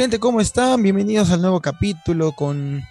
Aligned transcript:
Gente, 0.00 0.18
¿cómo 0.18 0.40
están? 0.40 0.82
Bienvenidos 0.82 1.30
al 1.30 1.42
nuevo 1.42 1.60
capítulo 1.60 2.32
con, 2.32 2.82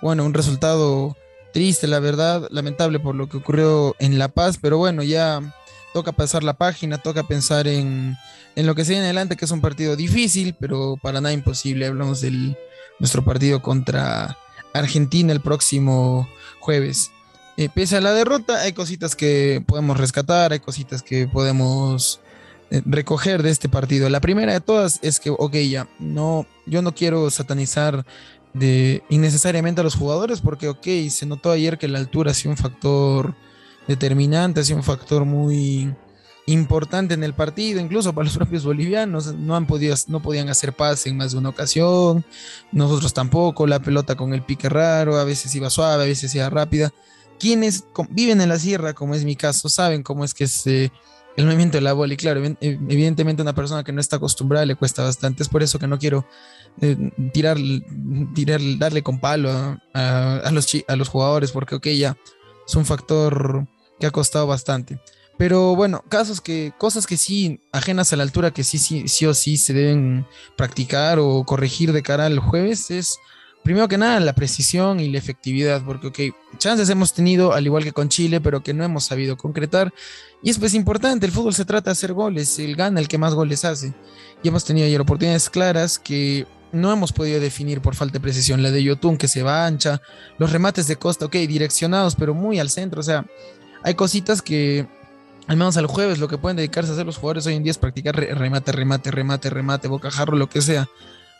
bueno, 0.00 0.24
un 0.24 0.32
resultado 0.32 1.14
triste, 1.52 1.86
la 1.86 2.00
verdad, 2.00 2.48
lamentable 2.50 2.98
por 2.98 3.14
lo 3.14 3.28
que 3.28 3.36
ocurrió 3.36 3.94
en 3.98 4.18
La 4.18 4.28
Paz, 4.28 4.56
pero 4.58 4.78
bueno, 4.78 5.02
ya 5.02 5.42
toca 5.92 6.12
pasar 6.12 6.42
la 6.42 6.54
página, 6.54 6.96
toca 6.96 7.24
pensar 7.24 7.68
en, 7.68 8.16
en 8.56 8.66
lo 8.66 8.74
que 8.74 8.86
se 8.86 8.92
viene 8.92 9.04
adelante, 9.04 9.36
que 9.36 9.44
es 9.44 9.50
un 9.50 9.60
partido 9.60 9.94
difícil, 9.94 10.56
pero 10.58 10.96
para 11.02 11.20
nada 11.20 11.34
imposible. 11.34 11.86
Hablamos 11.86 12.22
de 12.22 12.56
nuestro 12.98 13.22
partido 13.22 13.60
contra 13.60 14.38
Argentina 14.72 15.34
el 15.34 15.42
próximo 15.42 16.26
jueves. 16.60 17.10
Eh, 17.58 17.68
pese 17.74 17.98
a 17.98 18.00
la 18.00 18.14
derrota, 18.14 18.62
hay 18.62 18.72
cositas 18.72 19.14
que 19.14 19.62
podemos 19.66 19.98
rescatar, 19.98 20.52
hay 20.52 20.60
cositas 20.60 21.02
que 21.02 21.28
podemos 21.28 22.20
recoger 22.70 23.42
de 23.42 23.50
este 23.50 23.68
partido. 23.68 24.08
La 24.08 24.20
primera 24.20 24.52
de 24.52 24.60
todas 24.60 24.98
es 25.02 25.20
que, 25.20 25.30
ok, 25.30 25.54
ya, 25.68 25.88
no, 25.98 26.46
yo 26.66 26.82
no 26.82 26.94
quiero 26.94 27.30
satanizar 27.30 28.04
de 28.52 29.02
innecesariamente 29.08 29.80
a 29.80 29.84
los 29.84 29.96
jugadores, 29.96 30.40
porque, 30.40 30.68
ok, 30.68 30.86
se 31.10 31.26
notó 31.26 31.50
ayer 31.50 31.78
que 31.78 31.88
la 31.88 31.98
altura 31.98 32.30
ha 32.30 32.34
sido 32.34 32.52
un 32.52 32.56
factor 32.56 33.34
determinante, 33.86 34.60
ha 34.60 34.64
sido 34.64 34.78
un 34.78 34.84
factor 34.84 35.24
muy 35.24 35.94
importante 36.46 37.14
en 37.14 37.24
el 37.24 37.34
partido, 37.34 37.80
incluso 37.80 38.14
para 38.14 38.26
los 38.26 38.36
propios 38.38 38.64
bolivianos, 38.64 39.34
no 39.34 39.56
han 39.56 39.66
podido, 39.66 39.96
no 40.08 40.22
podían 40.22 40.48
hacer 40.48 40.72
pase 40.72 41.08
en 41.08 41.16
más 41.16 41.32
de 41.32 41.38
una 41.38 41.48
ocasión, 41.48 42.24
nosotros 42.72 43.12
tampoco, 43.12 43.66
la 43.66 43.80
pelota 43.80 44.14
con 44.14 44.34
el 44.34 44.42
pique 44.42 44.68
raro, 44.68 45.18
a 45.18 45.24
veces 45.24 45.54
iba 45.54 45.70
suave, 45.70 46.04
a 46.04 46.06
veces 46.06 46.34
iba 46.34 46.48
rápida. 46.50 46.92
Quienes 47.38 47.84
viven 48.10 48.40
en 48.40 48.48
la 48.48 48.58
sierra, 48.58 48.94
como 48.94 49.14
es 49.14 49.24
mi 49.24 49.36
caso, 49.36 49.68
saben 49.68 50.02
cómo 50.02 50.24
es 50.24 50.32
que 50.32 50.46
se 50.46 50.92
el 51.36 51.46
movimiento 51.46 51.76
de 51.76 51.82
la 51.82 51.92
bola. 51.92 52.14
Y 52.14 52.16
claro, 52.16 52.42
evidentemente 52.60 53.42
a 53.42 53.44
una 53.44 53.54
persona 53.54 53.84
que 53.84 53.92
no 53.92 54.00
está 54.00 54.16
acostumbrada 54.16 54.66
le 54.66 54.76
cuesta 54.76 55.02
bastante. 55.02 55.42
Es 55.42 55.48
por 55.48 55.62
eso 55.62 55.78
que 55.78 55.86
no 55.86 55.98
quiero 55.98 56.26
eh, 56.80 56.96
tirar, 57.32 57.56
tirar, 58.34 58.60
darle 58.78 59.02
con 59.02 59.18
palo 59.18 59.50
a, 59.94 60.50
los, 60.52 60.68
a 60.86 60.96
los 60.96 61.08
jugadores, 61.08 61.52
porque 61.52 61.74
ok, 61.74 61.86
ya 61.88 62.16
es 62.66 62.74
un 62.74 62.84
factor 62.84 63.66
que 63.98 64.06
ha 64.06 64.10
costado 64.10 64.46
bastante. 64.46 65.00
Pero 65.36 65.74
bueno, 65.74 66.04
casos 66.08 66.40
que, 66.40 66.72
cosas 66.78 67.06
que 67.06 67.16
sí, 67.16 67.60
ajenas 67.72 68.12
a 68.12 68.16
la 68.16 68.22
altura, 68.22 68.52
que 68.52 68.62
sí, 68.62 68.78
sí, 68.78 69.08
sí 69.08 69.26
o 69.26 69.34
sí 69.34 69.56
se 69.56 69.72
deben 69.72 70.26
practicar 70.56 71.18
o 71.18 71.44
corregir 71.44 71.92
de 71.92 72.02
cara 72.02 72.26
al 72.26 72.38
jueves, 72.38 72.90
es 72.90 73.18
primero 73.64 73.88
que 73.88 73.98
nada 73.98 74.20
la 74.20 74.34
precisión 74.34 75.00
y 75.00 75.08
la 75.08 75.18
efectividad, 75.18 75.82
porque, 75.84 76.06
ok, 76.06 76.36
chances 76.58 76.88
hemos 76.90 77.14
tenido, 77.14 77.54
al 77.54 77.64
igual 77.64 77.82
que 77.82 77.92
con 77.92 78.10
Chile, 78.10 78.40
pero 78.40 78.62
que 78.62 78.74
no 78.74 78.84
hemos 78.84 79.04
sabido 79.04 79.36
concretar. 79.36 79.92
Y 80.42 80.50
es 80.50 80.58
pues 80.58 80.74
importante, 80.74 81.26
el 81.26 81.32
fútbol 81.32 81.54
se 81.54 81.64
trata 81.64 81.86
de 81.86 81.92
hacer 81.92 82.12
goles, 82.12 82.58
el 82.58 82.76
gana 82.76 83.00
el 83.00 83.08
que 83.08 83.18
más 83.18 83.34
goles 83.34 83.64
hace. 83.64 83.94
Y 84.42 84.48
hemos 84.48 84.64
tenido 84.64 84.86
ayer 84.86 85.00
oportunidades 85.00 85.48
claras 85.48 85.98
que 85.98 86.46
no 86.72 86.92
hemos 86.92 87.12
podido 87.12 87.40
definir 87.40 87.80
por 87.80 87.94
falta 87.94 88.14
de 88.14 88.20
precisión. 88.20 88.62
La 88.62 88.70
de 88.70 88.82
Yotun 88.82 89.16
que 89.16 89.28
se 89.28 89.42
va 89.42 89.64
ancha, 89.64 90.02
los 90.38 90.52
remates 90.52 90.86
de 90.86 90.96
Costa, 90.96 91.24
ok, 91.24 91.32
direccionados, 91.32 92.14
pero 92.16 92.34
muy 92.34 92.58
al 92.58 92.68
centro. 92.68 93.00
O 93.00 93.04
sea, 93.04 93.24
hay 93.82 93.94
cositas 93.94 94.42
que, 94.42 94.86
al 95.46 95.56
menos 95.56 95.78
al 95.78 95.86
jueves, 95.86 96.18
lo 96.18 96.28
que 96.28 96.36
pueden 96.36 96.58
dedicarse 96.58 96.90
a 96.90 96.94
hacer 96.94 97.06
los 97.06 97.16
jugadores 97.16 97.46
hoy 97.46 97.54
en 97.54 97.62
día 97.62 97.70
es 97.70 97.78
practicar 97.78 98.14
remate, 98.14 98.72
remate, 98.72 99.10
remate, 99.10 99.48
remate, 99.48 99.88
bocajarro, 99.88 100.36
lo 100.36 100.50
que 100.50 100.60
sea. 100.60 100.86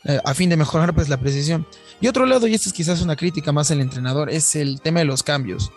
Eh, 0.06 0.20
a 0.22 0.34
fin 0.34 0.50
de 0.50 0.56
mejorar 0.56 0.94
pues 0.94 1.08
la 1.08 1.16
precisión. 1.16 1.66
Y 2.00 2.08
otro 2.08 2.26
lado, 2.26 2.46
y 2.46 2.54
esto 2.54 2.68
es 2.68 2.74
quizás 2.74 3.00
una 3.00 3.16
crítica 3.16 3.52
más 3.52 3.70
al 3.70 3.80
entrenador, 3.80 4.30
es 4.30 4.54
el 4.54 4.80
tema 4.80 5.00
de 5.00 5.06
los 5.06 5.22
cambios. 5.22 5.72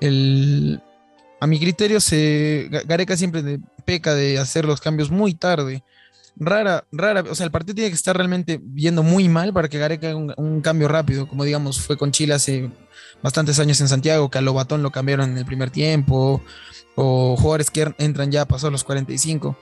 El, 0.00 0.82
a 1.40 1.46
mi 1.46 1.58
criterio, 1.58 2.00
se, 2.00 2.68
Gareca 2.86 3.16
siempre 3.16 3.60
peca 3.86 4.14
de 4.14 4.38
hacer 4.38 4.66
los 4.66 4.80
cambios 4.80 5.10
muy 5.10 5.34
tarde. 5.34 5.82
Rara, 6.36 6.84
rara, 6.92 7.24
o 7.28 7.34
sea, 7.34 7.44
el 7.44 7.52
partido 7.52 7.74
tiene 7.74 7.90
que 7.90 7.96
estar 7.96 8.16
realmente 8.16 8.60
viendo 8.62 9.02
muy 9.02 9.28
mal 9.28 9.52
para 9.52 9.68
que 9.68 9.78
Gareca 9.78 10.10
haga 10.10 10.34
un, 10.36 10.60
cambio 10.60 10.88
rápido, 10.88 11.26
como 11.26 11.44
digamos 11.44 11.80
fue 11.80 11.96
con 11.96 12.12
Chile 12.12 12.34
hace 12.34 12.70
bastantes 13.22 13.58
años 13.58 13.80
en 13.80 13.88
Santiago, 13.88 14.30
que 14.30 14.38
a 14.38 14.40
Lobatón 14.42 14.82
lo 14.82 14.90
cambiaron 14.90 15.30
en 15.30 15.38
el 15.38 15.44
primer 15.44 15.70
tiempo, 15.70 16.42
o 16.94 17.36
jugadores 17.36 17.70
que 17.70 17.94
entran 17.98 18.30
ya 18.30 18.44
pasó 18.44 18.70
los 18.70 18.84
45. 18.84 19.56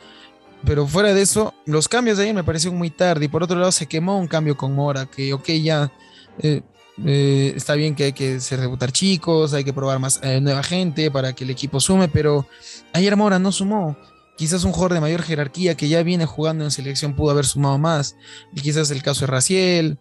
Pero 0.65 0.87
fuera 0.87 1.15
de 1.15 1.23
eso, 1.23 1.55
los 1.67 1.89
cambios 1.89 2.19
de 2.19 2.25
ayer 2.25 2.35
me 2.35 2.45
parecieron 2.45 2.79
muy 2.79 2.91
tarde. 2.91 3.27
Y 3.27 3.29
por 3.29 3.43
otro 3.43 3.59
lado, 3.59 3.73
se 3.73 3.87
quemó 3.87 4.19
un 4.19 4.27
cambio 4.27 4.57
con 4.57 4.75
Mora, 4.75 5.07
que 5.07 5.33
ok, 5.33 5.49
ya 5.63 5.93
eh, 6.39 6.63
eh, 7.05 7.53
está 7.55 7.75
bien 7.75 7.95
que 7.95 8.05
hay 8.05 8.13
que 8.13 8.37
hacer 8.37 8.61
debutar 8.61 8.93
chicos, 8.93 9.55
hay 9.55 9.65
que 9.65 9.73
probar 9.73 9.99
más 9.99 10.21
eh, 10.23 10.41
nueva 10.41 10.63
gente 10.63 11.11
para 11.11 11.33
que 11.33 11.45
el 11.45 11.51
equipo 11.51 11.81
sume, 11.81 12.09
pero 12.09 12.47
ayer 12.93 13.17
Mora 13.17 13.39
no 13.39 13.53
sumó. 13.53 13.97
Quizás 14.37 14.65
un 14.65 14.73
jugador 14.73 14.95
de 14.95 15.01
mayor 15.01 15.23
jerarquía 15.23 15.77
que 15.77 15.89
ya 15.89 16.03
viene 16.03 16.27
jugando 16.27 16.65
en 16.65 16.71
selección 16.71 17.15
pudo 17.15 17.33
haber 17.33 17.47
sumado 17.47 17.79
más. 17.79 18.17
Y 18.55 18.61
quizás 18.61 18.91
el 18.91 19.03
caso 19.03 19.23
de 19.23 19.27
Raciel, 19.29 19.99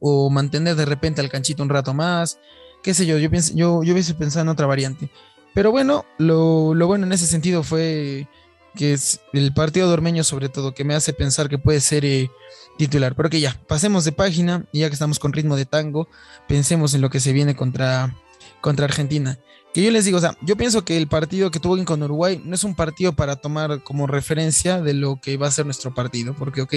o 0.00 0.30
mantener 0.30 0.76
de 0.76 0.84
repente 0.84 1.20
al 1.20 1.28
canchito 1.28 1.62
un 1.62 1.68
rato 1.68 1.94
más. 1.94 2.38
Qué 2.82 2.94
sé 2.94 3.06
yo, 3.06 3.18
yo, 3.18 3.30
pienso, 3.30 3.52
yo, 3.54 3.82
yo 3.82 3.92
hubiese 3.92 4.14
pensado 4.14 4.42
en 4.42 4.48
otra 4.48 4.66
variante. 4.66 5.10
Pero 5.54 5.70
bueno, 5.70 6.04
lo, 6.18 6.74
lo 6.74 6.86
bueno 6.86 7.06
en 7.06 7.12
ese 7.12 7.26
sentido 7.26 7.62
fue 7.62 8.26
que 8.74 8.92
es 8.92 9.20
el 9.32 9.52
partido 9.52 9.88
dormeño 9.88 10.24
sobre 10.24 10.48
todo, 10.48 10.74
que 10.74 10.84
me 10.84 10.94
hace 10.94 11.12
pensar 11.12 11.48
que 11.48 11.58
puede 11.58 11.80
ser 11.80 12.04
eh, 12.04 12.30
titular. 12.78 13.14
Pero 13.14 13.30
que 13.30 13.40
ya, 13.40 13.60
pasemos 13.66 14.04
de 14.04 14.12
página, 14.12 14.66
y 14.72 14.80
ya 14.80 14.88
que 14.88 14.94
estamos 14.94 15.18
con 15.18 15.32
ritmo 15.32 15.56
de 15.56 15.66
tango, 15.66 16.08
pensemos 16.48 16.94
en 16.94 17.00
lo 17.00 17.10
que 17.10 17.20
se 17.20 17.32
viene 17.32 17.54
contra, 17.54 18.16
contra 18.62 18.86
Argentina. 18.86 19.38
Que 19.74 19.82
yo 19.82 19.90
les 19.90 20.04
digo, 20.04 20.18
o 20.18 20.20
sea, 20.20 20.36
yo 20.42 20.56
pienso 20.56 20.84
que 20.84 20.98
el 20.98 21.08
partido 21.08 21.50
que 21.50 21.58
tuvo 21.58 21.82
con 21.84 22.02
Uruguay 22.02 22.40
no 22.44 22.54
es 22.54 22.62
un 22.62 22.74
partido 22.74 23.14
para 23.14 23.36
tomar 23.36 23.82
como 23.82 24.06
referencia 24.06 24.80
de 24.80 24.92
lo 24.92 25.18
que 25.20 25.38
va 25.38 25.48
a 25.48 25.50
ser 25.50 25.64
nuestro 25.64 25.94
partido, 25.94 26.34
porque, 26.34 26.60
ok, 26.60 26.74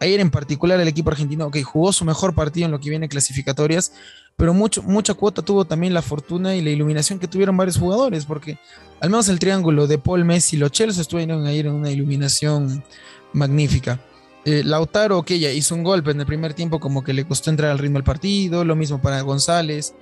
ayer 0.00 0.20
en 0.20 0.30
particular 0.30 0.78
el 0.78 0.88
equipo 0.88 1.10
argentino, 1.10 1.46
ok, 1.46 1.62
jugó 1.62 1.92
su 1.92 2.04
mejor 2.04 2.34
partido 2.34 2.66
en 2.66 2.72
lo 2.72 2.80
que 2.80 2.90
viene 2.90 3.08
clasificatorias, 3.08 3.92
pero 4.36 4.52
mucho, 4.52 4.82
mucha 4.82 5.14
cuota 5.14 5.42
tuvo 5.42 5.64
también 5.64 5.94
la 5.94 6.02
fortuna 6.02 6.54
y 6.54 6.60
la 6.60 6.70
iluminación 6.70 7.18
que 7.18 7.28
tuvieron 7.28 7.56
varios 7.56 7.78
jugadores, 7.78 8.26
porque 8.26 8.58
al 9.00 9.08
menos 9.08 9.28
el 9.28 9.38
triángulo 9.38 9.86
de 9.86 9.98
Paul 9.98 10.24
Messi 10.24 10.56
y 10.56 10.58
los 10.58 10.70
Chelsea 10.70 11.00
estuvieron 11.00 11.46
ayer 11.46 11.66
en 11.66 11.72
una 11.72 11.90
iluminación 11.90 12.84
magnífica. 13.32 14.00
Eh, 14.44 14.62
Lautaro, 14.62 15.18
ok, 15.18 15.30
ya 15.32 15.50
hizo 15.50 15.74
un 15.74 15.82
golpe 15.82 16.10
en 16.10 16.20
el 16.20 16.26
primer 16.26 16.52
tiempo, 16.52 16.78
como 16.78 17.02
que 17.02 17.14
le 17.14 17.26
costó 17.26 17.48
entrar 17.48 17.70
al 17.70 17.78
ritmo 17.78 17.96
del 17.96 18.04
partido, 18.04 18.64
lo 18.66 18.76
mismo 18.76 19.00
para 19.00 19.22
González, 19.22 19.94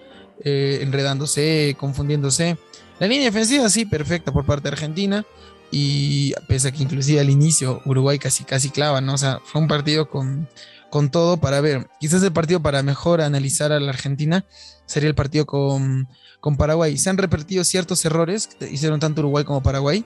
eh, 0.45 0.81
enredándose, 0.83 1.77
confundiéndose. 1.79 2.57
La 2.99 3.07
línea 3.07 3.27
defensiva, 3.27 3.69
sí, 3.69 3.85
perfecta 3.85 4.33
por 4.33 4.45
parte 4.45 4.65
de 4.65 4.75
Argentina, 4.75 5.25
y 5.71 6.35
pese 6.49 6.69
a 6.69 6.73
que 6.73 6.83
inclusive 6.83 7.21
al 7.21 7.31
inicio 7.31 7.81
Uruguay 7.87 8.19
casi 8.19 8.45
casi 8.45 8.71
clava, 8.71 9.01
¿no? 9.01 9.15
O 9.15 9.19
sea, 9.19 9.41
fue 9.45 9.61
un 9.61 9.69
partido 9.69 10.09
con 10.09 10.49
con 10.93 11.11
todo 11.11 11.39
para 11.39 11.63
ver. 11.63 11.89
Quizás 12.01 12.23
el 12.23 12.35
partido 12.35 12.61
para 12.61 12.83
mejor 12.83 13.23
analizar 13.23 13.73
a 13.73 13.81
la 13.81 13.89
Argentina 13.89 14.45
sería 14.85 15.09
el 15.09 15.15
partido 15.15 15.47
con, 15.47 16.07
con 16.39 16.59
Paraguay. 16.59 16.99
Se 16.99 17.09
han 17.09 17.17
repetido 17.17 17.65
ciertos 17.65 18.05
errores 18.05 18.47
que 18.47 18.71
hicieron 18.71 19.01
tanto 19.01 19.23
Uruguay 19.23 19.45
como 19.45 19.63
Paraguay 19.63 20.05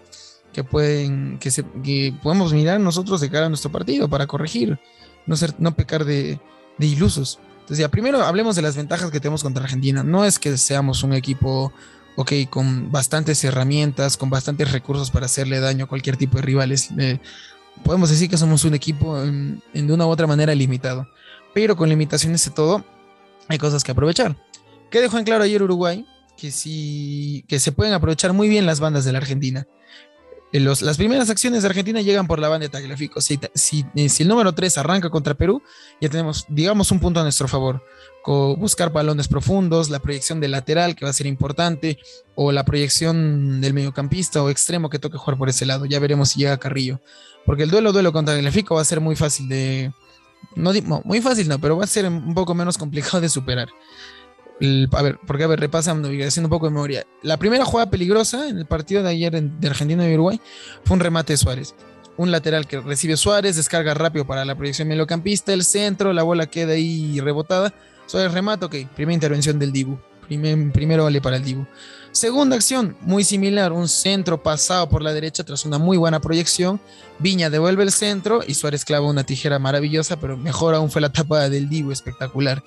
que 0.52 0.62
pueden 0.62 1.38
que, 1.40 1.50
se, 1.50 1.64
que 1.82 2.14
podemos 2.22 2.52
mirar 2.52 2.78
nosotros 2.78 3.20
de 3.20 3.28
cara 3.28 3.46
a 3.46 3.48
nuestro 3.48 3.72
partido 3.72 4.08
para 4.08 4.28
corregir, 4.28 4.78
no 5.26 5.36
ser 5.36 5.54
no 5.58 5.74
pecar 5.74 6.04
de, 6.04 6.38
de 6.78 6.86
ilusos. 6.86 7.40
Entonces, 7.66 7.78
ya 7.78 7.88
primero 7.88 8.22
hablemos 8.22 8.54
de 8.54 8.62
las 8.62 8.76
ventajas 8.76 9.10
que 9.10 9.18
tenemos 9.18 9.42
contra 9.42 9.64
Argentina. 9.64 10.04
No 10.04 10.24
es 10.24 10.38
que 10.38 10.56
seamos 10.56 11.02
un 11.02 11.12
equipo 11.12 11.72
ok, 12.14 12.32
con 12.48 12.92
bastantes 12.92 13.42
herramientas, 13.42 14.16
con 14.16 14.30
bastantes 14.30 14.70
recursos 14.70 15.10
para 15.10 15.26
hacerle 15.26 15.58
daño 15.58 15.84
a 15.84 15.88
cualquier 15.88 16.16
tipo 16.16 16.36
de 16.36 16.42
rivales. 16.42 16.90
Eh, 16.98 17.18
podemos 17.84 18.08
decir 18.08 18.30
que 18.30 18.36
somos 18.36 18.64
un 18.64 18.74
equipo 18.74 19.20
en, 19.20 19.62
de 19.72 19.92
una 19.92 20.06
u 20.06 20.10
otra 20.10 20.26
manera 20.28 20.54
limitado. 20.54 21.08
Pero 21.54 21.76
con 21.76 21.88
limitaciones 21.88 22.44
de 22.44 22.50
todo, 22.52 22.84
hay 23.48 23.58
cosas 23.58 23.84
que 23.84 23.92
aprovechar. 23.92 24.36
¿Qué 24.90 25.00
dejó 25.00 25.18
en 25.18 25.24
claro 25.24 25.44
ayer 25.44 25.62
Uruguay? 25.62 26.06
Que 26.36 26.50
sí, 26.50 27.44
que 27.48 27.58
se 27.58 27.72
pueden 27.72 27.94
aprovechar 27.94 28.32
muy 28.32 28.48
bien 28.48 28.64
las 28.64 28.78
bandas 28.80 29.04
de 29.04 29.12
la 29.12 29.18
Argentina. 29.18 29.66
Eh, 30.52 30.60
las 30.60 30.96
primeras 30.96 31.28
acciones 31.28 31.62
de 31.62 31.68
Argentina 31.68 32.00
llegan 32.00 32.26
por 32.26 32.38
la 32.38 32.48
banda 32.48 32.64
de 32.64 32.70
Tagliafico. 32.70 33.20
Si, 33.20 33.38
si, 33.54 33.84
eh, 33.94 34.08
si, 34.08 34.22
el 34.22 34.28
número 34.28 34.54
3 34.54 34.78
arranca 34.78 35.10
contra 35.10 35.34
Perú, 35.34 35.62
ya 36.00 36.08
tenemos, 36.08 36.46
digamos, 36.48 36.90
un 36.92 37.00
punto 37.00 37.20
a 37.20 37.22
nuestro 37.22 37.48
favor. 37.48 37.82
buscar 38.58 38.90
balones 38.90 39.28
profundos, 39.28 39.88
la 39.88 40.00
proyección 40.00 40.40
del 40.40 40.50
lateral, 40.50 40.96
que 40.96 41.04
va 41.04 41.10
a 41.10 41.14
ser 41.14 41.26
importante, 41.26 41.98
o 42.34 42.50
la 42.50 42.64
proyección 42.64 43.60
del 43.60 43.72
mediocampista 43.72 44.42
o 44.42 44.50
extremo 44.50 44.90
que 44.90 44.98
toque 44.98 45.16
jugar 45.16 45.38
por 45.38 45.48
ese 45.48 45.64
lado. 45.64 45.84
Ya 45.86 46.00
veremos 46.00 46.30
si 46.30 46.40
llega 46.40 46.58
Carrillo. 46.58 47.00
Porque 47.44 47.62
el 47.62 47.70
duelo 47.70 47.92
duelo 47.92 48.12
contra 48.12 48.34
Tagliafico 48.34 48.74
va 48.74 48.82
a 48.82 48.84
ser 48.84 49.00
muy 49.00 49.14
fácil 49.14 49.48
de. 49.48 49.92
No, 50.54 50.72
muy 51.04 51.20
fácil 51.20 51.48
no, 51.48 51.58
pero 51.60 51.76
va 51.76 51.84
a 51.84 51.88
ser 51.88 52.06
un 52.06 52.34
poco 52.34 52.54
menos 52.54 52.76
complicado 52.78 53.20
de 53.20 53.28
superar. 53.28 53.68
A 54.92 55.02
ver, 55.02 55.18
porque 55.26 55.44
a 55.44 55.46
ver, 55.46 55.60
repasando 55.60 56.12
y 56.12 56.22
haciendo 56.22 56.46
un 56.46 56.50
poco 56.50 56.66
de 56.66 56.72
memoria. 56.72 57.06
La 57.22 57.36
primera 57.36 57.64
jugada 57.64 57.90
peligrosa 57.90 58.48
en 58.48 58.58
el 58.58 58.66
partido 58.66 59.02
de 59.02 59.10
ayer 59.10 59.42
de 59.42 59.68
Argentina 59.68 60.08
y 60.08 60.14
Uruguay 60.14 60.40
fue 60.84 60.94
un 60.94 61.00
remate 61.00 61.34
de 61.34 61.36
Suárez. 61.36 61.74
Un 62.16 62.30
lateral 62.30 62.66
que 62.66 62.80
recibe 62.80 63.16
Suárez, 63.16 63.56
descarga 63.56 63.92
rápido 63.92 64.26
para 64.26 64.44
la 64.44 64.54
proyección 64.54 64.88
mediocampista, 64.88 65.52
el 65.52 65.64
centro, 65.64 66.14
la 66.14 66.22
bola 66.22 66.46
queda 66.46 66.72
ahí 66.72 67.20
rebotada. 67.20 67.74
Suárez 68.06 68.32
remata, 68.32 68.66
ok, 68.66 68.74
primera 68.94 69.14
intervención 69.14 69.58
del 69.58 69.72
Dibu. 69.72 69.98
primero 70.26 71.04
vale 71.04 71.20
para 71.20 71.36
el 71.36 71.44
Dibu. 71.44 71.66
Segunda 72.16 72.56
acción, 72.56 72.96
muy 73.02 73.24
similar, 73.24 73.72
un 73.72 73.88
centro 73.88 74.42
pasado 74.42 74.88
por 74.88 75.02
la 75.02 75.12
derecha 75.12 75.44
tras 75.44 75.66
una 75.66 75.76
muy 75.76 75.98
buena 75.98 76.18
proyección. 76.18 76.80
Viña 77.18 77.50
devuelve 77.50 77.82
el 77.82 77.92
centro 77.92 78.40
y 78.46 78.54
Suárez 78.54 78.86
clava 78.86 79.06
una 79.06 79.24
tijera 79.24 79.58
maravillosa, 79.58 80.18
pero 80.18 80.38
mejor 80.38 80.74
aún 80.74 80.90
fue 80.90 81.02
la 81.02 81.12
tapada 81.12 81.50
del 81.50 81.68
Dibu, 81.68 81.92
espectacular. 81.92 82.62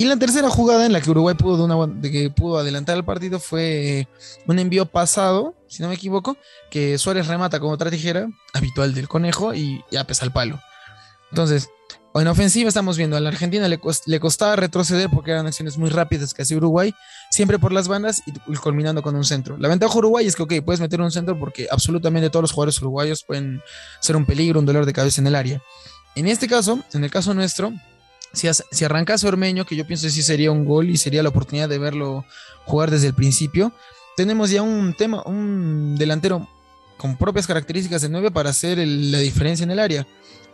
Y 0.00 0.04
la 0.04 0.16
tercera 0.16 0.48
jugada 0.48 0.86
en 0.86 0.92
la 0.92 1.00
que 1.00 1.10
Uruguay 1.10 1.34
pudo, 1.34 1.86
de 1.88 2.10
que 2.12 2.30
pudo 2.30 2.58
adelantar 2.58 2.96
el 2.96 3.04
partido 3.04 3.40
fue 3.40 4.06
un 4.46 4.60
envío 4.60 4.86
pasado, 4.86 5.56
si 5.66 5.82
no 5.82 5.88
me 5.88 5.96
equivoco, 5.96 6.36
que 6.70 6.96
Suárez 6.98 7.26
remata 7.26 7.58
con 7.58 7.72
otra 7.72 7.90
tijera, 7.90 8.28
habitual 8.54 8.94
del 8.94 9.08
conejo, 9.08 9.54
y 9.54 9.84
ya 9.90 10.04
pesa 10.04 10.24
el 10.24 10.30
palo. 10.30 10.60
Entonces, 11.32 11.68
en 12.14 12.28
ofensiva 12.28 12.68
estamos 12.68 12.96
viendo 12.96 13.16
a 13.16 13.20
la 13.20 13.28
Argentina 13.28 13.66
le, 13.68 13.80
le, 14.06 14.20
costaba 14.20 14.56
retroceder 14.56 15.10
porque 15.10 15.32
eran 15.32 15.46
acciones 15.46 15.76
muy 15.78 15.90
rápidas 15.90 16.32
que 16.32 16.42
hacía 16.42 16.56
Uruguay, 16.56 16.94
siempre 17.30 17.58
por 17.58 17.72
las 17.72 17.88
bandas 17.88 18.22
y, 18.24 18.54
culminando 18.56 19.02
con 19.02 19.16
un 19.16 19.24
centro. 19.24 19.56
La 19.58 19.68
ventaja 19.68 19.92
de 19.92 19.98
Uruguay 19.98 20.26
es 20.26 20.36
que, 20.36 20.42
ok, 20.42 20.54
puedes 20.64 20.80
meter 20.80 21.00
un 21.00 21.10
centro 21.10 21.38
porque 21.38 21.66
absolutamente 21.70 22.30
todos 22.30 22.42
los 22.42 22.52
jugadores 22.52 22.80
uruguayos 22.80 23.24
pueden 23.24 23.60
ser 24.00 24.16
un 24.16 24.24
peligro, 24.24 24.60
un 24.60 24.66
dolor 24.66 24.86
de 24.86 24.92
cabeza 24.92 25.20
en 25.20 25.26
el 25.26 25.34
área. 25.34 25.62
En 26.14 26.26
este 26.26 26.48
caso, 26.48 26.80
en 26.94 27.04
el 27.04 27.10
caso 27.10 27.34
nuestro, 27.34 27.72
si, 28.32 28.48
si 28.70 28.84
arrancase 28.84 29.26
Ormeño, 29.26 29.64
que 29.64 29.76
yo 29.76 29.86
pienso 29.86 30.06
que 30.06 30.12
sí 30.12 30.22
sería 30.22 30.50
un 30.50 30.64
gol 30.64 30.90
y 30.90 30.96
sería 30.96 31.22
la 31.22 31.28
oportunidad 31.28 31.68
de 31.68 31.78
verlo 31.78 32.24
jugar 32.64 32.90
desde 32.90 33.08
el 33.08 33.14
principio, 33.14 33.72
tenemos 34.16 34.50
ya 34.50 34.62
un 34.62 34.94
tema, 34.94 35.22
un 35.24 35.96
delantero 35.96 36.48
con 36.96 37.16
propias 37.16 37.46
características 37.46 38.02
de 38.02 38.08
9 38.08 38.30
para 38.30 38.50
hacer 38.50 38.78
la 38.78 39.18
diferencia 39.18 39.64
en 39.64 39.70
el 39.70 39.78
área 39.78 40.06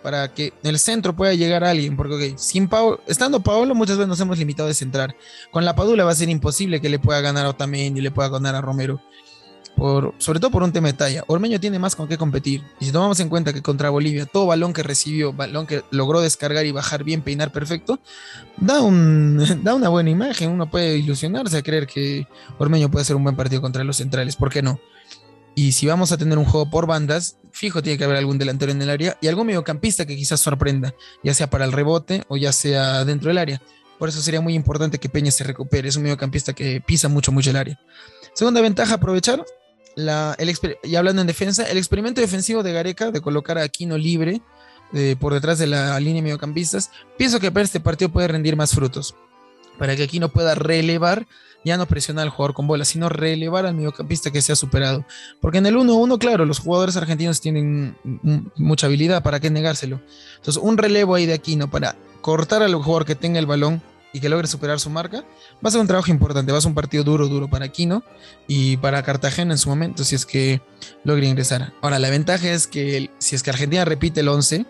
para 0.05 0.35
que 0.35 0.53
el 0.63 0.79
centro 0.79 1.17
pueda 1.17 1.33
llegar 1.33 1.65
a 1.65 1.71
alguien, 1.71 1.97
porque 1.97 2.35
sin 2.37 2.69
estando 3.07 3.41
Paolo 3.41 3.75
muchas 3.75 3.97
veces 3.97 4.07
nos 4.07 4.21
hemos 4.21 4.37
limitado 4.37 4.69
a 4.69 4.75
centrar. 4.75 5.17
Con 5.51 5.65
la 5.65 5.75
Padula 5.75 6.05
va 6.05 6.11
a 6.11 6.15
ser 6.15 6.29
imposible 6.29 6.83
que 6.83 6.91
le 6.91 6.99
pueda 6.99 7.23
ganar 7.23 7.47
a 7.47 7.49
Otamendi, 7.49 8.03
le 8.03 8.11
pueda 8.11 8.29
ganar 8.29 8.55
a 8.55 8.61
Romero. 8.61 9.01
Sobre 9.77 10.41
todo 10.41 10.51
por 10.51 10.63
un 10.63 10.73
tema 10.73 10.89
de 10.89 10.95
talla. 10.95 11.25
Ormeño 11.27 11.59
tiene 11.61 11.79
más 11.79 11.97
con 11.97 12.09
qué 12.09 12.17
competir. 12.17 12.63
Y 12.81 12.87
si 12.87 12.93
tomamos 12.93 13.19
en 13.21 13.29
cuenta 13.29 13.53
que 13.53 13.61
contra 13.61 13.91
Bolivia, 13.91 14.25
todo 14.27 14.47
balón 14.47 14.73
que 14.73 14.83
recibió, 14.83 15.33
balón 15.33 15.67
que 15.67 15.83
logró 15.91 16.21
descargar 16.21 16.65
y 16.65 16.73
bajar 16.73 17.05
bien, 17.05 17.23
peinar 17.23 17.53
perfecto, 17.53 17.99
da, 18.57 18.75
da 19.63 19.75
una 19.75 19.89
buena 19.89 20.11
imagen. 20.11 20.51
Uno 20.51 20.71
puede 20.71 20.97
ilusionarse 20.97 21.59
a 21.59 21.63
creer 21.63 21.87
que 21.87 22.27
Ormeño 22.59 22.91
puede 22.91 23.03
hacer 23.03 23.17
un 23.17 23.25
buen 23.25 23.37
partido 23.37 23.61
contra 23.61 23.85
los 23.85 23.97
centrales. 23.97 24.37
¿Por 24.37 24.51
qué 24.51 24.63
no? 24.63 24.81
Y 25.57 25.73
si 25.73 25.87
vamos 25.87 26.13
a 26.13 26.19
tener 26.19 26.39
un 26.39 26.45
juego 26.45 26.69
por 26.69 26.87
bandas, 26.87 27.37
fijo 27.53 27.83
tiene 27.83 27.97
que 27.97 28.05
haber 28.05 28.17
algún 28.17 28.39
delantero 28.39 28.73
en 28.73 28.83
el 28.83 28.91
área 28.91 29.17
y 29.21 29.29
algún 29.29 29.47
mediocampista 29.47 30.05
que 30.05 30.17
quizás 30.17 30.41
sorprenda, 30.41 30.95
ya 31.23 31.33
sea 31.33 31.49
para 31.49 31.65
el 31.65 31.73
rebote 31.73 32.25
o 32.29 32.37
ya 32.37 32.53
sea 32.53 33.05
dentro 33.05 33.29
del 33.29 33.39
área. 33.39 33.63
Por 33.99 34.09
eso 34.09 34.21
sería 34.21 34.41
muy 34.41 34.55
importante 34.55 34.99
que 34.99 35.09
Peña 35.09 35.31
se 35.31 35.45
recupere. 35.45 35.89
Es 35.89 35.97
un 35.97 36.03
mediocampista 36.03 36.53
que 36.53 36.81
pisa 36.81 37.09
mucho, 37.09 37.31
mucho 37.31 37.51
el 37.51 37.57
área. 37.57 37.81
Segunda 38.35 38.61
ventaja, 38.61 38.95
aprovechar. 38.95 39.45
La, 39.97 40.35
el, 40.39 40.53
y 40.83 40.97
hablando 40.97 41.21
en 41.21 41.27
defensa, 41.27 41.65
el 41.65 41.79
experimento 41.79 42.21
defensivo 42.21 42.63
de 42.63 42.73
Gareca 42.73 43.11
de 43.11 43.21
colocar 43.21 43.59
a 43.59 43.63
Aquino 43.63 43.97
libre 43.97 44.43
eh, 44.93 45.17
por 45.19 45.35
detrás 45.35 45.59
de 45.59 45.67
la 45.67 45.99
línea 46.01 46.17
de 46.17 46.23
mediocampistas, 46.23 46.91
pienso 47.17 47.41
que 47.41 47.51
para 47.51 47.65
este 47.65 47.81
partido 47.81 48.11
puede 48.11 48.29
rendir 48.29 48.57
más 48.57 48.75
frutos. 48.75 49.15
Para 49.79 49.97
que 49.97 50.05
Aquino 50.05 50.29
pueda 50.29 50.55
relevar 50.55 51.27
ya 51.65 51.77
no 51.77 51.87
presionar 51.87 52.25
al 52.25 52.31
jugador 52.31 52.55
con 52.55 52.67
bola, 52.67 52.85
sino 52.85 53.09
relevar 53.09 53.67
al 53.67 53.75
mediocampista 53.75 54.31
que 54.31 54.43
se 54.43 54.53
ha 54.53 54.57
superado. 54.57 55.05
Porque 55.41 55.59
en 55.59 55.67
el 55.67 55.77
1-1, 55.77 56.19
claro, 56.19 56.45
los 56.45 56.59
jugadores 56.59 56.97
argentinos 56.97 57.41
tienen 57.41 57.97
mucha 58.57 58.87
habilidad, 58.87 59.23
¿para 59.23 59.41
qué 59.41 59.51
negárselo? 59.51 60.01
Entonces, 60.37 60.63
un 60.63 60.77
relevo 60.77 61.15
ahí 61.15 61.27
de 61.27 61.33
Aquino 61.33 61.71
para 61.71 61.97
cortar 62.21 62.63
al 62.63 62.75
jugador 62.75 63.07
que 63.07 63.15
tenga 63.15 63.39
el 63.39 63.47
balón 63.47 63.83
y 64.15 64.21
que 64.21 64.29
logre 64.29 64.47
superar 64.47 64.79
su 64.79 64.89
marca, 64.89 65.25
va 65.55 65.69
a 65.69 65.71
ser 65.71 65.81
un 65.81 65.89
trabajo 65.89 66.11
importante, 66.11 66.53
va 66.53 66.59
a 66.59 66.61
ser 66.61 66.69
un 66.69 66.75
partido 66.75 67.03
duro, 67.03 67.29
duro 67.29 67.51
para 67.51 67.67
Aquino 67.67 68.05
y 68.47 68.77
para 68.77 69.03
Cartagena 69.03 69.53
en 69.53 69.59
su 69.59 69.69
momento, 69.69 70.05
si 70.05 70.15
es 70.15 70.25
que 70.25 70.63
logra 71.03 71.27
ingresar. 71.27 71.73
Ahora, 71.83 71.99
la 71.99 72.11
ventaja 72.11 72.49
es 72.49 72.69
que 72.69 73.11
si 73.19 73.35
es 73.35 73.43
que 73.43 73.51
Argentina 73.51 73.85
repite 73.85 74.21
el 74.21 74.29
11, 74.29 74.67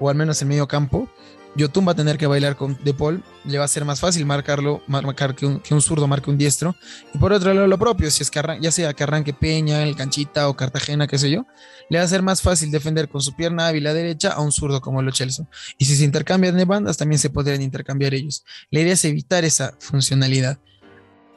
o 0.00 0.10
al 0.10 0.16
menos 0.16 0.42
el 0.42 0.48
medio 0.48 0.66
campo, 0.66 1.08
Yotun 1.56 1.86
va 1.86 1.92
a 1.92 1.94
tener 1.94 2.16
que 2.16 2.26
bailar 2.26 2.56
con 2.56 2.78
De 2.84 2.94
Paul, 2.94 3.22
le 3.44 3.58
va 3.58 3.64
a 3.64 3.68
ser 3.68 3.84
más 3.84 4.00
fácil 4.00 4.24
marcarlo, 4.24 4.82
marcar 4.86 5.34
que 5.34 5.46
un, 5.46 5.82
zurdo 5.82 6.06
marque 6.06 6.30
un 6.30 6.38
diestro. 6.38 6.76
Y 7.12 7.18
por 7.18 7.32
otro 7.32 7.52
lado, 7.52 7.66
lo 7.66 7.78
propio, 7.78 8.10
si 8.10 8.22
es 8.22 8.30
que 8.30 8.40
ya 8.60 8.70
sea 8.70 8.92
que 8.94 9.02
arranque 9.02 9.32
Peña, 9.32 9.82
el 9.82 9.96
Canchita 9.96 10.48
o 10.48 10.56
Cartagena, 10.56 11.06
qué 11.06 11.18
sé 11.18 11.30
yo, 11.30 11.46
le 11.88 11.98
va 11.98 12.04
a 12.04 12.08
ser 12.08 12.22
más 12.22 12.40
fácil 12.40 12.70
defender 12.70 13.08
con 13.08 13.20
su 13.20 13.34
pierna 13.34 13.66
hábil 13.66 13.86
a 13.86 13.94
derecha 13.94 14.30
a 14.30 14.40
un 14.40 14.52
zurdo 14.52 14.80
como 14.80 15.02
lo 15.02 15.10
Chelsea. 15.10 15.46
Y 15.76 15.86
si 15.86 15.96
se 15.96 16.04
intercambian 16.04 16.56
de 16.56 16.64
bandas, 16.64 16.96
también 16.96 17.18
se 17.18 17.30
podrían 17.30 17.62
intercambiar 17.62 18.14
ellos. 18.14 18.44
La 18.70 18.80
idea 18.80 18.92
es 18.92 19.04
evitar 19.04 19.44
esa 19.44 19.74
funcionalidad. 19.80 20.58